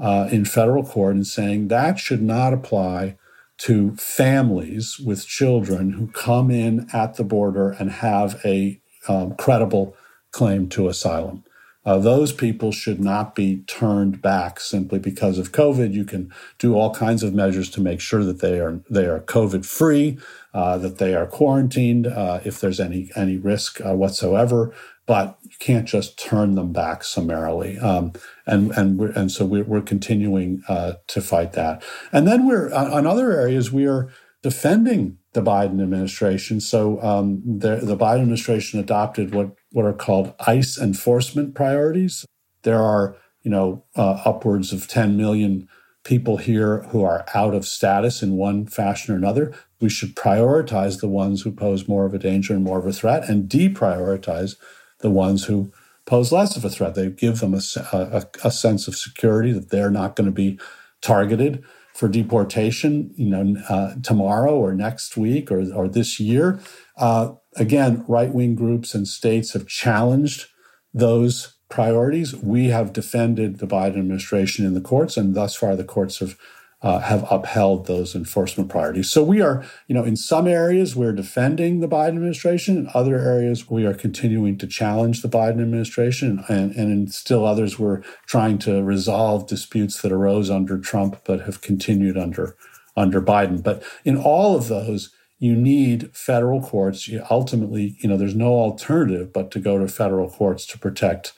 uh, 0.00 0.28
in 0.32 0.46
federal 0.46 0.84
court 0.84 1.14
in 1.14 1.24
saying 1.24 1.68
that 1.68 1.98
should 1.98 2.22
not 2.22 2.54
apply 2.54 3.18
to 3.58 3.94
families 3.96 4.98
with 4.98 5.26
children 5.26 5.92
who 5.92 6.06
come 6.08 6.50
in 6.50 6.88
at 6.94 7.16
the 7.16 7.24
border 7.24 7.70
and 7.72 7.90
have 7.90 8.40
a 8.42 8.80
um, 9.06 9.34
credible 9.36 9.94
claim 10.32 10.68
to 10.70 10.88
asylum. 10.88 11.44
Uh, 11.84 11.98
those 11.98 12.32
people 12.32 12.72
should 12.72 13.00
not 13.00 13.34
be 13.34 13.62
turned 13.66 14.20
back 14.20 14.60
simply 14.60 14.98
because 14.98 15.38
of 15.38 15.52
COVID. 15.52 15.94
You 15.94 16.04
can 16.04 16.32
do 16.58 16.74
all 16.74 16.94
kinds 16.94 17.22
of 17.22 17.32
measures 17.32 17.70
to 17.70 17.80
make 17.80 18.00
sure 18.00 18.22
that 18.22 18.40
they 18.40 18.60
are 18.60 18.80
they 18.90 19.06
are 19.06 19.20
COVID 19.20 19.64
free, 19.64 20.18
uh, 20.52 20.76
that 20.78 20.98
they 20.98 21.14
are 21.14 21.26
quarantined 21.26 22.06
uh, 22.06 22.40
if 22.44 22.60
there's 22.60 22.80
any 22.80 23.10
any 23.16 23.38
risk 23.38 23.80
uh, 23.80 23.94
whatsoever. 23.94 24.74
But 25.06 25.38
you 25.42 25.56
can't 25.58 25.88
just 25.88 26.18
turn 26.18 26.54
them 26.54 26.72
back 26.72 27.02
summarily. 27.02 27.78
Um, 27.78 28.12
and 28.46 28.70
and 28.72 29.00
and 29.00 29.32
so 29.32 29.46
we're, 29.46 29.64
we're 29.64 29.80
continuing 29.80 30.62
uh, 30.68 30.94
to 31.06 31.22
fight 31.22 31.54
that. 31.54 31.82
And 32.12 32.28
then 32.28 32.46
we're 32.46 32.70
on 32.74 33.06
other 33.06 33.32
areas 33.32 33.72
we 33.72 33.86
are 33.86 34.12
defending 34.42 35.18
the 35.32 35.42
Biden 35.42 35.82
administration. 35.82 36.60
So 36.60 37.00
um, 37.02 37.42
the, 37.44 37.76
the 37.76 37.96
Biden 37.96 38.22
administration 38.22 38.80
adopted 38.80 39.34
what 39.34 39.54
what 39.72 39.84
are 39.84 39.92
called 39.92 40.34
ICE 40.46 40.78
enforcement 40.78 41.54
priorities. 41.54 42.26
There 42.62 42.82
are 42.82 43.16
you 43.42 43.50
know 43.50 43.84
uh, 43.96 44.22
upwards 44.24 44.72
of 44.72 44.88
10 44.88 45.16
million 45.16 45.68
people 46.04 46.38
here 46.38 46.82
who 46.84 47.04
are 47.04 47.26
out 47.34 47.54
of 47.54 47.66
status 47.66 48.22
in 48.22 48.36
one 48.36 48.66
fashion 48.66 49.14
or 49.14 49.18
another. 49.18 49.52
We 49.80 49.90
should 49.90 50.16
prioritize 50.16 51.00
the 51.00 51.08
ones 51.08 51.42
who 51.42 51.52
pose 51.52 51.88
more 51.88 52.06
of 52.06 52.14
a 52.14 52.18
danger 52.18 52.54
and 52.54 52.64
more 52.64 52.78
of 52.78 52.86
a 52.86 52.92
threat, 52.92 53.28
and 53.28 53.48
deprioritize 53.48 54.56
the 55.00 55.10
ones 55.10 55.44
who 55.44 55.72
pose 56.06 56.32
less 56.32 56.56
of 56.56 56.64
a 56.64 56.70
threat. 56.70 56.94
They 56.94 57.10
give 57.10 57.40
them 57.40 57.54
a, 57.54 57.60
a, 57.92 58.24
a 58.44 58.50
sense 58.50 58.88
of 58.88 58.96
security 58.96 59.52
that 59.52 59.70
they're 59.70 59.90
not 59.90 60.16
going 60.16 60.26
to 60.26 60.32
be 60.32 60.58
targeted 61.00 61.64
for 61.94 62.08
deportation, 62.08 63.12
you 63.16 63.30
know, 63.30 63.60
uh, 63.68 63.94
tomorrow 64.02 64.54
or 64.54 64.72
next 64.72 65.16
week 65.16 65.50
or, 65.50 65.72
or 65.72 65.88
this 65.88 66.18
year. 66.18 66.58
Uh, 66.96 67.32
again, 67.56 68.04
right 68.08 68.32
wing 68.32 68.54
groups 68.54 68.94
and 68.94 69.06
states 69.06 69.52
have 69.52 69.66
challenged 69.66 70.46
those 70.92 71.54
priorities. 71.68 72.34
We 72.34 72.66
have 72.68 72.92
defended 72.92 73.58
the 73.58 73.66
Biden 73.66 73.98
administration 73.98 74.66
in 74.66 74.74
the 74.74 74.80
courts, 74.80 75.16
and 75.16 75.34
thus 75.34 75.54
far 75.54 75.76
the 75.76 75.84
courts 75.84 76.18
have 76.18 76.36
uh, 76.82 76.98
have 76.98 77.26
upheld 77.30 77.86
those 77.86 78.14
enforcement 78.14 78.70
priorities. 78.70 79.10
So 79.10 79.22
we 79.22 79.42
are, 79.42 79.62
you 79.86 79.94
know, 79.94 80.04
in 80.04 80.16
some 80.16 80.46
areas 80.46 80.96
we're 80.96 81.12
defending 81.12 81.80
the 81.80 81.88
Biden 81.88 82.16
administration. 82.16 82.78
In 82.78 82.90
other 82.94 83.18
areas 83.18 83.68
we 83.68 83.84
are 83.84 83.92
continuing 83.92 84.56
to 84.58 84.66
challenge 84.66 85.20
the 85.20 85.28
Biden 85.28 85.60
administration, 85.60 86.42
and, 86.48 86.74
and 86.74 86.90
in 86.90 87.08
still 87.08 87.44
others 87.44 87.78
we're 87.78 88.00
trying 88.26 88.58
to 88.60 88.82
resolve 88.82 89.46
disputes 89.46 90.00
that 90.00 90.10
arose 90.12 90.48
under 90.48 90.78
Trump 90.78 91.20
but 91.24 91.42
have 91.42 91.60
continued 91.60 92.16
under 92.16 92.56
under 92.96 93.20
Biden. 93.20 93.62
But 93.62 93.82
in 94.04 94.16
all 94.16 94.56
of 94.56 94.68
those, 94.68 95.10
you 95.40 95.56
need 95.56 96.14
federal 96.14 96.60
courts. 96.60 97.08
You 97.08 97.24
ultimately, 97.30 97.96
you 97.98 98.08
know, 98.08 98.16
there's 98.16 98.36
no 98.36 98.52
alternative 98.52 99.32
but 99.32 99.50
to 99.52 99.58
go 99.58 99.78
to 99.78 99.88
federal 99.88 100.30
courts 100.30 100.66
to 100.66 100.78
protect 100.78 101.32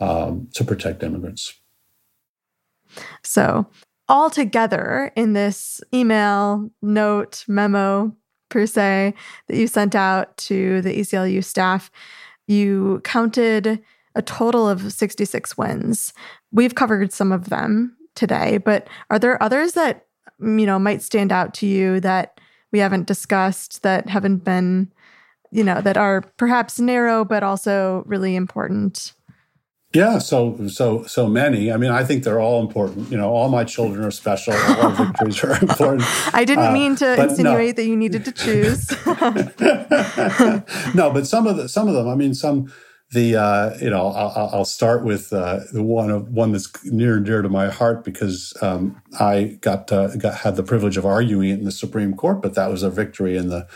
um, 0.00 0.48
to 0.54 0.62
protect 0.62 1.02
immigrants. 1.02 1.54
So 3.24 3.66
all 4.08 4.30
together 4.30 5.12
in 5.16 5.32
this 5.32 5.80
email, 5.92 6.70
note, 6.80 7.44
memo, 7.48 8.14
per 8.48 8.64
se, 8.66 9.14
that 9.48 9.56
you 9.56 9.66
sent 9.66 9.94
out 9.94 10.36
to 10.36 10.80
the 10.82 11.00
ACLU 11.00 11.42
staff, 11.42 11.90
you 12.46 13.00
counted 13.02 13.82
a 14.14 14.22
total 14.22 14.68
of 14.68 14.92
66 14.92 15.58
wins. 15.58 16.12
We've 16.52 16.74
covered 16.74 17.12
some 17.12 17.32
of 17.32 17.50
them 17.50 17.96
today, 18.14 18.58
but 18.58 18.88
are 19.10 19.18
there 19.18 19.42
others 19.42 19.72
that, 19.72 20.06
you 20.40 20.66
know, 20.66 20.78
might 20.78 21.02
stand 21.02 21.32
out 21.32 21.54
to 21.54 21.66
you 21.66 22.00
that 22.00 22.37
we 22.72 22.78
haven't 22.78 23.06
discussed 23.06 23.82
that 23.82 24.08
haven't 24.08 24.44
been, 24.44 24.92
you 25.50 25.64
know, 25.64 25.80
that 25.80 25.96
are 25.96 26.22
perhaps 26.36 26.78
narrow, 26.78 27.24
but 27.24 27.42
also 27.42 28.02
really 28.06 28.36
important? 28.36 29.12
Yeah, 29.94 30.18
so 30.18 30.68
so 30.68 31.04
so 31.04 31.26
many. 31.26 31.72
I 31.72 31.78
mean, 31.78 31.90
I 31.90 32.04
think 32.04 32.22
they're 32.22 32.40
all 32.40 32.60
important. 32.60 33.10
You 33.10 33.16
know, 33.16 33.30
all 33.30 33.48
my 33.48 33.64
children 33.64 34.04
are 34.04 34.10
special. 34.10 34.52
All 34.52 34.90
victories 34.90 35.42
are 35.42 35.58
important. 35.58 36.02
I 36.34 36.44
didn't 36.44 36.66
uh, 36.66 36.72
mean 36.72 36.94
to 36.96 37.22
insinuate 37.22 37.78
no. 37.78 37.82
that 37.82 37.88
you 37.88 37.96
needed 37.96 38.26
to 38.26 38.32
choose. 38.32 38.90
no, 40.94 41.10
but 41.10 41.26
some 41.26 41.46
of 41.46 41.56
the 41.56 41.70
some 41.70 41.88
of 41.88 41.94
them. 41.94 42.06
I 42.06 42.14
mean, 42.16 42.34
some 42.34 42.70
the 43.10 43.36
uh, 43.36 43.76
you 43.78 43.90
know 43.90 44.08
I'll, 44.08 44.50
I'll 44.52 44.64
start 44.64 45.04
with 45.04 45.32
uh, 45.32 45.60
the 45.72 45.82
one 45.82 46.10
of 46.10 46.28
one 46.28 46.52
that's 46.52 46.68
near 46.84 47.16
and 47.16 47.24
dear 47.24 47.42
to 47.42 47.48
my 47.48 47.68
heart 47.68 48.04
because 48.04 48.52
um, 48.60 49.00
I 49.18 49.58
got 49.60 49.90
uh, 49.90 50.14
got 50.16 50.38
had 50.38 50.56
the 50.56 50.62
privilege 50.62 50.96
of 50.96 51.06
arguing 51.06 51.50
it 51.50 51.58
in 51.58 51.64
the 51.64 51.72
Supreme 51.72 52.14
Court, 52.14 52.42
but 52.42 52.54
that 52.54 52.70
was 52.70 52.82
a 52.82 52.90
victory 52.90 53.36
in 53.36 53.48
the 53.48 53.66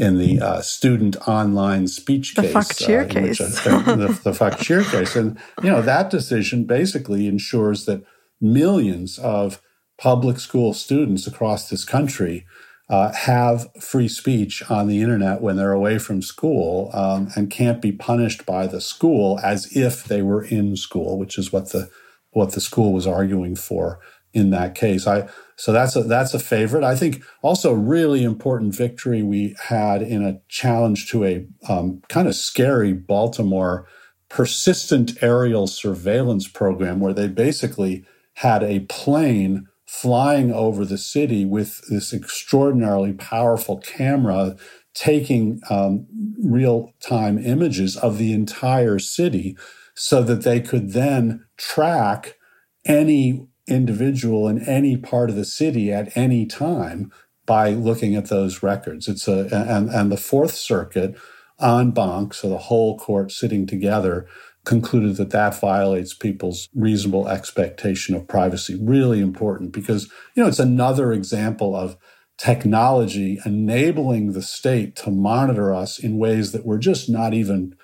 in 0.00 0.16
the 0.16 0.40
uh, 0.40 0.62
student 0.62 1.16
online 1.28 1.86
speech 1.86 2.34
the 2.34 2.42
case. 2.42 2.52
Fuck 2.52 2.74
cheer 2.74 3.02
uh, 3.02 3.08
case. 3.08 3.40
Uh, 3.40 3.82
the, 3.82 4.20
the 4.24 4.32
fuck 4.34 4.58
cheer 4.58 4.82
case. 4.82 5.14
And, 5.14 5.38
you 5.62 5.68
know, 5.68 5.82
that 5.82 6.08
decision 6.08 6.64
basically 6.64 7.26
ensures 7.26 7.84
that 7.84 8.02
millions 8.40 9.18
of 9.18 9.60
public 9.98 10.40
school 10.40 10.72
students 10.72 11.26
across 11.26 11.68
this 11.68 11.84
country 11.84 12.46
uh, 12.90 13.12
have 13.12 13.68
free 13.80 14.08
speech 14.08 14.68
on 14.68 14.88
the 14.88 15.00
internet 15.00 15.40
when 15.40 15.56
they're 15.56 15.72
away 15.72 15.96
from 15.96 16.20
school 16.20 16.90
um, 16.92 17.30
and 17.36 17.48
can't 17.48 17.80
be 17.80 17.92
punished 17.92 18.44
by 18.44 18.66
the 18.66 18.80
school 18.80 19.38
as 19.44 19.74
if 19.76 20.04
they 20.04 20.22
were 20.22 20.42
in 20.42 20.76
school, 20.76 21.16
which 21.16 21.38
is 21.38 21.52
what 21.52 21.70
the 21.70 21.88
what 22.32 22.52
the 22.52 22.60
school 22.60 22.92
was 22.92 23.06
arguing 23.06 23.54
for 23.54 24.00
in 24.32 24.50
that 24.50 24.74
case. 24.74 25.06
I 25.06 25.28
so 25.54 25.72
that's 25.72 25.94
a 25.94 26.02
that's 26.02 26.34
a 26.34 26.40
favorite. 26.40 26.82
I 26.82 26.96
think 26.96 27.22
also 27.42 27.72
really 27.72 28.24
important 28.24 28.74
victory 28.74 29.22
we 29.22 29.54
had 29.62 30.02
in 30.02 30.24
a 30.24 30.40
challenge 30.48 31.08
to 31.10 31.24
a 31.24 31.46
um, 31.68 32.02
kind 32.08 32.26
of 32.26 32.34
scary 32.34 32.92
Baltimore 32.92 33.86
persistent 34.28 35.22
aerial 35.22 35.68
surveillance 35.68 36.48
program 36.48 36.98
where 36.98 37.12
they 37.12 37.28
basically 37.28 38.04
had 38.34 38.64
a 38.64 38.80
plane 38.80 39.68
flying 39.90 40.52
over 40.52 40.84
the 40.84 40.96
city 40.96 41.44
with 41.44 41.80
this 41.90 42.14
extraordinarily 42.14 43.12
powerful 43.12 43.76
camera 43.78 44.56
taking 44.94 45.60
um, 45.68 46.06
real 46.40 46.92
time 47.00 47.36
images 47.44 47.96
of 47.96 48.16
the 48.16 48.32
entire 48.32 49.00
city 49.00 49.56
so 49.96 50.22
that 50.22 50.44
they 50.44 50.60
could 50.60 50.92
then 50.92 51.44
track 51.56 52.36
any 52.84 53.48
individual 53.66 54.46
in 54.46 54.62
any 54.62 54.96
part 54.96 55.28
of 55.28 55.34
the 55.34 55.44
city 55.44 55.92
at 55.92 56.16
any 56.16 56.46
time 56.46 57.10
by 57.44 57.70
looking 57.70 58.14
at 58.14 58.28
those 58.28 58.62
records. 58.62 59.08
It's 59.08 59.26
a 59.26 59.48
and 59.52 59.90
and 59.90 60.12
the 60.12 60.16
Fourth 60.16 60.54
Circuit 60.54 61.16
en 61.60 61.90
banc, 61.90 62.32
so 62.32 62.48
the 62.48 62.58
whole 62.58 62.96
court 62.96 63.32
sitting 63.32 63.66
together, 63.66 64.28
concluded 64.64 65.16
that 65.16 65.30
that 65.30 65.58
violates 65.58 66.14
people's 66.14 66.68
reasonable 66.74 67.28
expectation 67.28 68.14
of 68.14 68.28
privacy. 68.28 68.78
Really 68.80 69.20
important 69.20 69.72
because 69.72 70.10
you 70.34 70.42
know 70.42 70.48
it's 70.48 70.58
another 70.58 71.12
example 71.12 71.74
of 71.74 71.96
technology 72.38 73.38
enabling 73.44 74.32
the 74.32 74.42
state 74.42 74.96
to 74.96 75.10
monitor 75.10 75.74
us 75.74 75.98
in 75.98 76.18
ways 76.18 76.52
that 76.52 76.64
were 76.64 76.78
just 76.78 77.08
not 77.08 77.34
even 77.34 77.74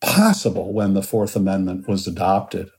possible 0.00 0.72
when 0.72 0.94
the 0.94 1.02
Fourth 1.02 1.36
Amendment 1.36 1.88
was 1.88 2.06
adopted. 2.06 2.70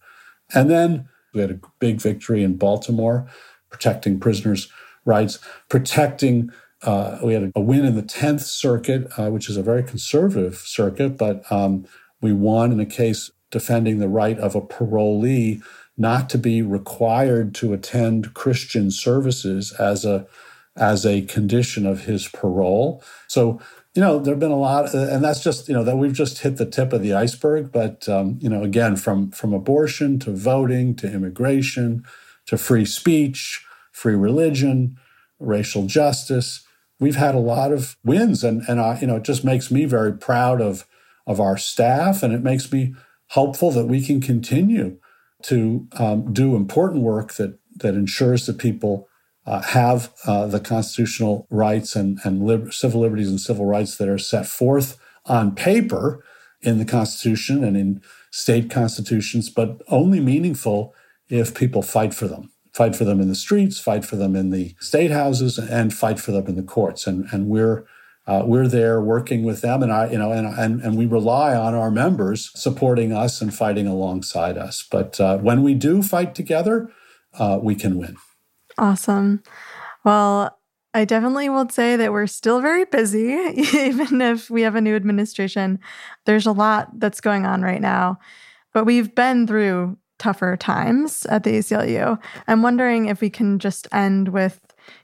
And 0.53 0.69
then 0.69 1.07
we 1.33 1.41
had 1.41 1.51
a 1.51 1.59
big 1.79 2.01
victory 2.01 2.43
in 2.43 2.57
Baltimore 2.57 3.27
protecting 3.69 4.19
prisoners' 4.19 4.69
rights, 5.05 5.39
protecting. 5.69 6.51
Uh, 6.81 7.19
we 7.23 7.33
had 7.33 7.51
a 7.55 7.61
win 7.61 7.85
in 7.85 7.95
the 7.95 8.01
Tenth 8.01 8.41
Circuit, 8.41 9.07
uh, 9.17 9.29
which 9.29 9.49
is 9.49 9.57
a 9.57 9.63
very 9.63 9.83
conservative 9.83 10.57
circuit, 10.57 11.17
but 11.17 11.49
um, 11.51 11.85
we 12.21 12.33
won 12.33 12.71
in 12.71 12.79
a 12.79 12.85
case 12.85 13.31
defending 13.51 13.99
the 13.99 14.09
right 14.09 14.37
of 14.39 14.55
a 14.55 14.61
parolee 14.61 15.61
not 15.97 16.29
to 16.29 16.37
be 16.37 16.61
required 16.61 17.55
to 17.55 17.73
attend 17.73 18.33
Christian 18.33 18.91
services 18.91 19.71
as 19.73 20.03
a 20.05 20.27
as 20.77 21.05
a 21.05 21.21
condition 21.21 21.85
of 21.85 22.01
his 22.01 22.27
parole. 22.27 23.01
So, 23.27 23.61
you 23.93 24.01
know, 24.01 24.19
there 24.19 24.33
have 24.33 24.41
been 24.41 24.51
a 24.51 24.57
lot, 24.57 24.93
and 24.93 25.23
that's 25.23 25.41
just, 25.41 25.69
you 25.69 25.73
know, 25.73 25.85
that 25.85 25.95
we've 25.95 26.11
just 26.11 26.39
hit 26.39 26.57
the 26.57 26.65
tip 26.65 26.91
of 26.91 27.01
the 27.01 27.13
iceberg. 27.13 27.71
But, 27.71 28.09
um, 28.09 28.37
you 28.41 28.49
know, 28.49 28.61
again, 28.61 28.97
from, 28.97 29.31
from 29.31 29.53
abortion 29.53 30.19
to 30.19 30.31
voting 30.31 30.93
to 30.97 31.09
immigration 31.09 32.03
to 32.47 32.57
free 32.57 32.83
speech, 32.83 33.65
free 33.93 34.15
religion, 34.15 34.97
racial 35.39 35.85
justice, 35.85 36.67
we've 36.99 37.15
had 37.15 37.35
a 37.35 37.39
lot 37.39 37.71
of 37.71 37.95
wins. 38.03 38.43
And, 38.43 38.61
and 38.67 38.81
I, 38.81 38.99
you 38.99 39.07
know, 39.07 39.15
it 39.15 39.23
just 39.23 39.45
makes 39.45 39.71
me 39.71 39.85
very 39.85 40.11
proud 40.11 40.59
of, 40.59 40.85
of 41.27 41.39
our 41.39 41.57
staff. 41.57 42.23
And 42.23 42.33
it 42.33 42.43
makes 42.43 42.71
me 42.71 42.93
hopeful 43.29 43.71
that 43.71 43.85
we 43.85 44.05
can 44.05 44.21
continue 44.21 44.97
to 45.43 45.87
um, 45.93 46.33
do 46.33 46.55
important 46.55 47.03
work 47.03 47.33
that, 47.33 47.59
that 47.77 47.93
ensures 47.93 48.45
that 48.45 48.57
people 48.57 49.07
uh, 49.45 49.61
have 49.61 50.11
uh, 50.25 50.47
the 50.47 50.59
constitutional 50.59 51.47
rights 51.49 51.95
and, 51.95 52.19
and 52.23 52.73
civil 52.73 53.01
liberties 53.01 53.29
and 53.29 53.39
civil 53.39 53.65
rights 53.65 53.97
that 53.97 54.09
are 54.09 54.17
set 54.17 54.47
forth 54.47 54.97
on 55.25 55.53
paper 55.53 56.23
in 56.61 56.79
the 56.79 56.85
Constitution 56.85 57.63
and 57.63 57.77
in 57.77 58.01
state 58.31 58.69
constitutions, 58.69 59.49
but 59.49 59.81
only 59.87 60.19
meaningful 60.19 60.93
if 61.29 61.53
people 61.53 61.81
fight 61.81 62.13
for 62.13 62.27
them. 62.27 62.51
Fight 62.73 62.95
for 62.95 63.05
them 63.05 63.21
in 63.21 63.29
the 63.29 63.35
streets, 63.35 63.79
fight 63.79 64.03
for 64.03 64.17
them 64.17 64.35
in 64.35 64.49
the 64.49 64.75
state 64.79 65.11
houses, 65.11 65.57
and 65.57 65.93
fight 65.93 66.19
for 66.19 66.31
them 66.31 66.47
in 66.47 66.55
the 66.55 66.63
courts. 66.63 67.07
And, 67.07 67.25
and 67.31 67.47
we're 67.47 67.85
uh, 68.27 68.43
we're 68.45 68.67
there 68.67 68.99
working 69.01 69.43
with 69.43 69.61
them, 69.61 69.83
and 69.83 69.91
I, 69.91 70.09
you 70.09 70.17
know, 70.17 70.31
and, 70.31 70.47
and 70.47 70.81
and 70.81 70.97
we 70.97 71.05
rely 71.05 71.55
on 71.55 71.75
our 71.75 71.91
members 71.91 72.51
supporting 72.55 73.11
us 73.13 73.41
and 73.41 73.53
fighting 73.53 73.87
alongside 73.87 74.57
us. 74.57 74.85
But 74.89 75.19
uh, 75.19 75.37
when 75.37 75.61
we 75.61 75.75
do 75.75 76.01
fight 76.01 76.33
together, 76.33 76.91
uh, 77.37 77.59
we 77.61 77.75
can 77.75 77.97
win. 77.97 78.17
Awesome. 78.77 79.43
Well, 80.03 80.57
I 80.95 81.05
definitely 81.05 81.49
will 81.49 81.69
say 81.69 81.97
that 81.97 82.11
we're 82.11 82.25
still 82.25 82.61
very 82.61 82.85
busy, 82.85 83.27
even 83.73 84.21
if 84.21 84.49
we 84.49 84.63
have 84.63 84.75
a 84.75 84.81
new 84.81 84.95
administration. 84.95 85.79
There's 86.25 86.45
a 86.45 86.51
lot 86.51 86.99
that's 86.99 87.21
going 87.21 87.45
on 87.45 87.61
right 87.61 87.81
now, 87.81 88.17
but 88.73 88.85
we've 88.85 89.13
been 89.13 89.45
through 89.45 89.97
tougher 90.17 90.55
times 90.57 91.25
at 91.27 91.43
the 91.43 91.51
ACLU. 91.51 92.17
I'm 92.47 92.61
wondering 92.61 93.07
if 93.07 93.21
we 93.21 93.29
can 93.29 93.59
just 93.59 93.87
end 93.91 94.29
with, 94.29 94.59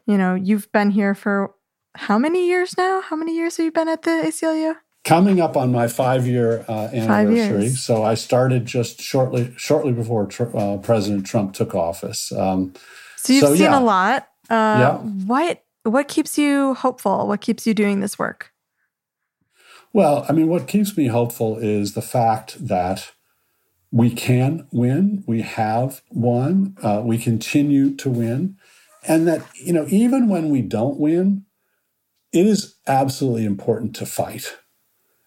you 0.06 0.18
know, 0.18 0.34
you've 0.34 0.72
been 0.72 0.90
here 0.90 1.14
for 1.14 1.54
how 1.96 2.18
many 2.18 2.48
years 2.48 2.78
now? 2.78 3.02
How 3.02 3.16
many 3.16 3.36
years 3.36 3.58
have 3.58 3.66
you 3.66 3.72
been 3.72 3.90
at 3.90 4.04
the 4.04 4.12
ACLU? 4.26 4.76
Coming 5.04 5.42
up 5.42 5.58
on 5.58 5.72
my 5.72 5.88
five-year 5.88 6.64
uh, 6.68 6.90
anniversary. 6.94 7.70
Five 7.70 7.78
so 7.78 8.04
I 8.04 8.14
started 8.14 8.66
just 8.66 9.02
shortly 9.02 9.52
shortly 9.58 9.94
before 9.94 10.28
tr- 10.28 10.56
uh, 10.56 10.78
President 10.78 11.26
Trump 11.26 11.54
took 11.54 11.74
office. 11.74 12.32
Um, 12.32 12.74
so 13.18 13.34
you've 13.34 13.42
so, 13.42 13.54
seen 13.56 13.64
yeah. 13.64 13.80
a 13.80 13.82
lot. 13.82 14.28
Uh, 14.50 14.54
yeah. 14.54 14.98
What 14.98 15.64
what 15.84 16.08
keeps 16.08 16.38
you 16.38 16.76
hopeful? 16.76 17.28
What 17.28 17.42
keeps 17.42 17.66
you 17.66 17.74
doing 17.74 18.00
this 18.00 18.20
work? 18.20 18.52
Well, 19.92 20.26
I 20.30 20.34
mean, 20.34 20.48
what 20.48 20.68
keeps 20.68 20.96
me 20.96 21.08
hopeful 21.08 21.58
is 21.58 21.94
the 21.94 22.02
fact 22.02 22.68
that 22.68 23.12
we 23.92 24.12
can 24.12 24.68
win. 24.72 25.24
We 25.26 25.42
have 25.42 26.02
won. 26.12 26.78
Uh, 26.82 27.02
we 27.04 27.18
continue 27.18 27.96
to 27.96 28.10
win, 28.10 28.58
and 29.08 29.28
that 29.28 29.44
you 29.56 29.74
know, 29.74 29.88
even 29.90 30.30
when 30.30 30.52
we 30.52 30.62
don't 30.62 31.00
win, 31.00 31.46
it 32.34 32.46
is 32.46 32.76
absolutely 32.88 33.46
important 33.46 33.96
to 33.98 34.06
fight. 34.06 34.58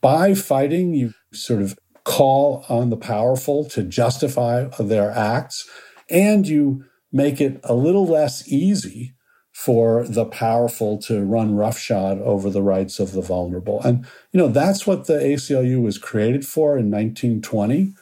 By 0.01 0.35
fighting, 0.35 0.95
you 0.95 1.15
sort 1.33 1.63
of 1.63 1.79
call 2.05 2.65
on 2.69 2.91
the 2.91 2.97
powerful 2.97 3.65
to 3.71 3.83
justify 3.83 4.65
their 4.79 5.11
acts, 5.11 5.69
and 6.11 6.47
you 6.47 6.85
make 7.13 7.41
it 7.41 7.61
a 7.65 7.75
little 7.75 8.07
less 8.07 8.47
easy 8.49 9.15
for 9.53 10.05
the 10.05 10.25
powerful 10.25 10.99
to 10.99 11.25
run 11.25 11.55
roughshod 11.55 12.21
over 12.21 12.51
the 12.51 12.63
rights 12.63 12.99
of 12.99 13.13
the 13.13 13.23
vulnerable. 13.23 13.81
And, 13.83 14.05
you 14.33 14.39
know, 14.39 14.49
that's 14.49 14.85
what 14.85 15.07
the 15.07 15.15
ACLU 15.15 15.81
was 15.81 15.97
created 15.97 16.45
for 16.45 16.77
in 16.77 16.91
1920 16.91 17.95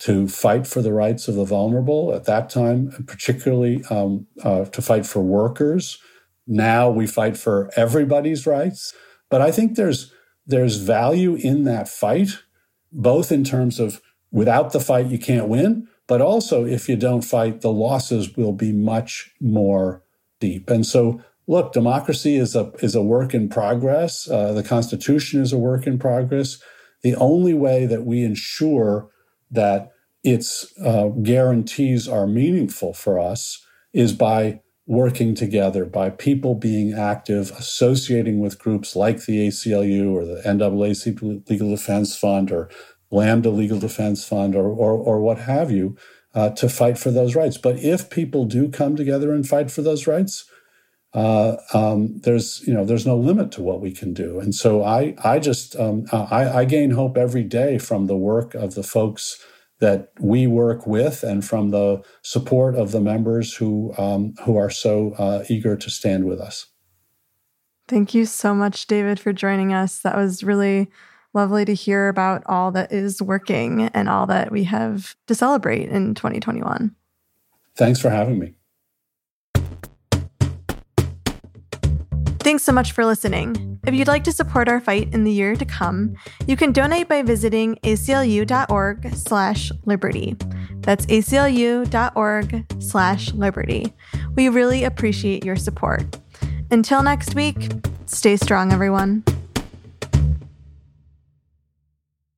to 0.00 0.28
fight 0.28 0.66
for 0.66 0.82
the 0.82 0.92
rights 0.92 1.28
of 1.28 1.36
the 1.36 1.44
vulnerable 1.44 2.12
at 2.12 2.24
that 2.24 2.50
time, 2.50 2.90
particularly 3.06 3.84
um, 3.88 4.26
uh, 4.42 4.64
to 4.66 4.82
fight 4.82 5.06
for 5.06 5.20
workers. 5.20 5.98
Now 6.46 6.90
we 6.90 7.06
fight 7.06 7.36
for 7.36 7.70
everybody's 7.76 8.46
rights. 8.46 8.94
But 9.28 9.40
I 9.40 9.50
think 9.50 9.76
there's 9.76 10.12
there's 10.46 10.76
value 10.76 11.34
in 11.34 11.64
that 11.64 11.88
fight, 11.88 12.38
both 12.92 13.32
in 13.32 13.42
terms 13.42 13.80
of 13.80 14.00
without 14.30 14.72
the 14.72 14.80
fight 14.80 15.06
you 15.06 15.18
can't 15.18 15.48
win, 15.48 15.88
but 16.06 16.20
also, 16.20 16.64
if 16.64 16.88
you 16.88 16.96
don't 16.96 17.22
fight, 17.22 17.60
the 17.60 17.72
losses 17.72 18.36
will 18.36 18.52
be 18.52 18.72
much 18.72 19.32
more 19.40 20.02
deep. 20.38 20.70
And 20.70 20.86
so, 20.86 21.20
look, 21.46 21.72
democracy 21.72 22.36
is 22.36 22.54
a 22.54 22.72
is 22.78 22.94
a 22.94 23.02
work 23.02 23.34
in 23.34 23.48
progress. 23.48 24.28
Uh, 24.30 24.52
the 24.52 24.62
Constitution 24.62 25.42
is 25.42 25.52
a 25.52 25.58
work 25.58 25.86
in 25.86 25.98
progress. 25.98 26.58
The 27.02 27.16
only 27.16 27.54
way 27.54 27.86
that 27.86 28.04
we 28.04 28.22
ensure 28.22 29.10
that 29.50 29.92
its 30.22 30.72
uh, 30.80 31.08
guarantees 31.08 32.08
are 32.08 32.26
meaningful 32.26 32.92
for 32.94 33.18
us 33.18 33.64
is 33.92 34.12
by 34.12 34.60
working 34.86 35.34
together, 35.34 35.84
by 35.84 36.10
people 36.10 36.54
being 36.54 36.92
active, 36.94 37.50
associating 37.52 38.38
with 38.38 38.58
groups 38.58 38.94
like 38.94 39.24
the 39.24 39.48
ACLU 39.48 40.12
or 40.12 40.24
the 40.24 40.40
NAACP 40.42 41.48
Legal 41.50 41.70
Defense 41.70 42.16
Fund 42.16 42.52
or 42.52 42.70
Lambda 43.10 43.50
Legal 43.50 43.80
Defense 43.80 44.24
Fund 44.24 44.54
or, 44.54 44.68
or, 44.68 44.92
or 44.92 45.20
what 45.20 45.38
have 45.38 45.70
you 45.70 45.96
uh, 46.34 46.50
to 46.50 46.68
fight 46.68 46.98
for 46.98 47.10
those 47.10 47.34
rights. 47.34 47.58
But 47.58 47.78
if 47.78 48.10
people 48.10 48.44
do 48.44 48.68
come 48.68 48.94
together 48.94 49.32
and 49.32 49.48
fight 49.48 49.70
for 49.70 49.82
those 49.82 50.06
rights, 50.06 50.44
uh, 51.14 51.56
um, 51.72 52.18
there's 52.24 52.62
you 52.66 52.74
know 52.74 52.84
there's 52.84 53.06
no 53.06 53.16
limit 53.16 53.50
to 53.52 53.62
what 53.62 53.80
we 53.80 53.90
can 53.90 54.12
do. 54.12 54.38
And 54.38 54.54
so 54.54 54.84
I 54.84 55.14
I 55.24 55.38
just 55.38 55.74
um, 55.76 56.04
I, 56.12 56.60
I 56.60 56.64
gain 56.66 56.90
hope 56.90 57.16
every 57.16 57.42
day 57.42 57.78
from 57.78 58.06
the 58.06 58.16
work 58.16 58.54
of 58.54 58.74
the 58.74 58.82
folks 58.82 59.42
that 59.78 60.12
we 60.20 60.46
work 60.46 60.86
with 60.86 61.22
and 61.22 61.44
from 61.44 61.70
the 61.70 62.02
support 62.22 62.74
of 62.74 62.92
the 62.92 63.00
members 63.00 63.54
who 63.54 63.92
um, 63.98 64.34
who 64.44 64.56
are 64.56 64.70
so 64.70 65.12
uh, 65.18 65.44
eager 65.48 65.76
to 65.76 65.90
stand 65.90 66.24
with 66.24 66.40
us. 66.40 66.66
Thank 67.88 68.14
you 68.14 68.24
so 68.24 68.54
much, 68.54 68.86
David, 68.86 69.20
for 69.20 69.32
joining 69.32 69.72
us. 69.72 70.00
That 70.00 70.16
was 70.16 70.42
really 70.42 70.90
lovely 71.34 71.64
to 71.64 71.74
hear 71.74 72.08
about 72.08 72.42
all 72.46 72.72
that 72.72 72.90
is 72.90 73.22
working 73.22 73.82
and 73.82 74.08
all 74.08 74.26
that 74.26 74.50
we 74.50 74.64
have 74.64 75.14
to 75.26 75.34
celebrate 75.34 75.88
in 75.88 76.14
2021. 76.14 76.96
Thanks 77.76 78.00
for 78.00 78.10
having 78.10 78.38
me. 78.38 78.55
Thanks 82.46 82.62
so 82.62 82.70
much 82.70 82.92
for 82.92 83.04
listening. 83.04 83.80
If 83.88 83.92
you'd 83.92 84.06
like 84.06 84.22
to 84.22 84.30
support 84.30 84.68
our 84.68 84.78
fight 84.78 85.12
in 85.12 85.24
the 85.24 85.32
year 85.32 85.56
to 85.56 85.64
come, 85.64 86.14
you 86.46 86.56
can 86.56 86.70
donate 86.70 87.08
by 87.08 87.22
visiting 87.22 87.74
aclu.org/liberty. 87.82 90.36
That's 90.76 91.06
aclu.org/liberty. 91.06 93.92
We 94.36 94.48
really 94.48 94.84
appreciate 94.84 95.44
your 95.44 95.56
support. 95.56 96.20
Until 96.70 97.02
next 97.02 97.34
week, 97.34 97.68
stay 98.04 98.36
strong 98.36 98.72
everyone. 98.72 99.24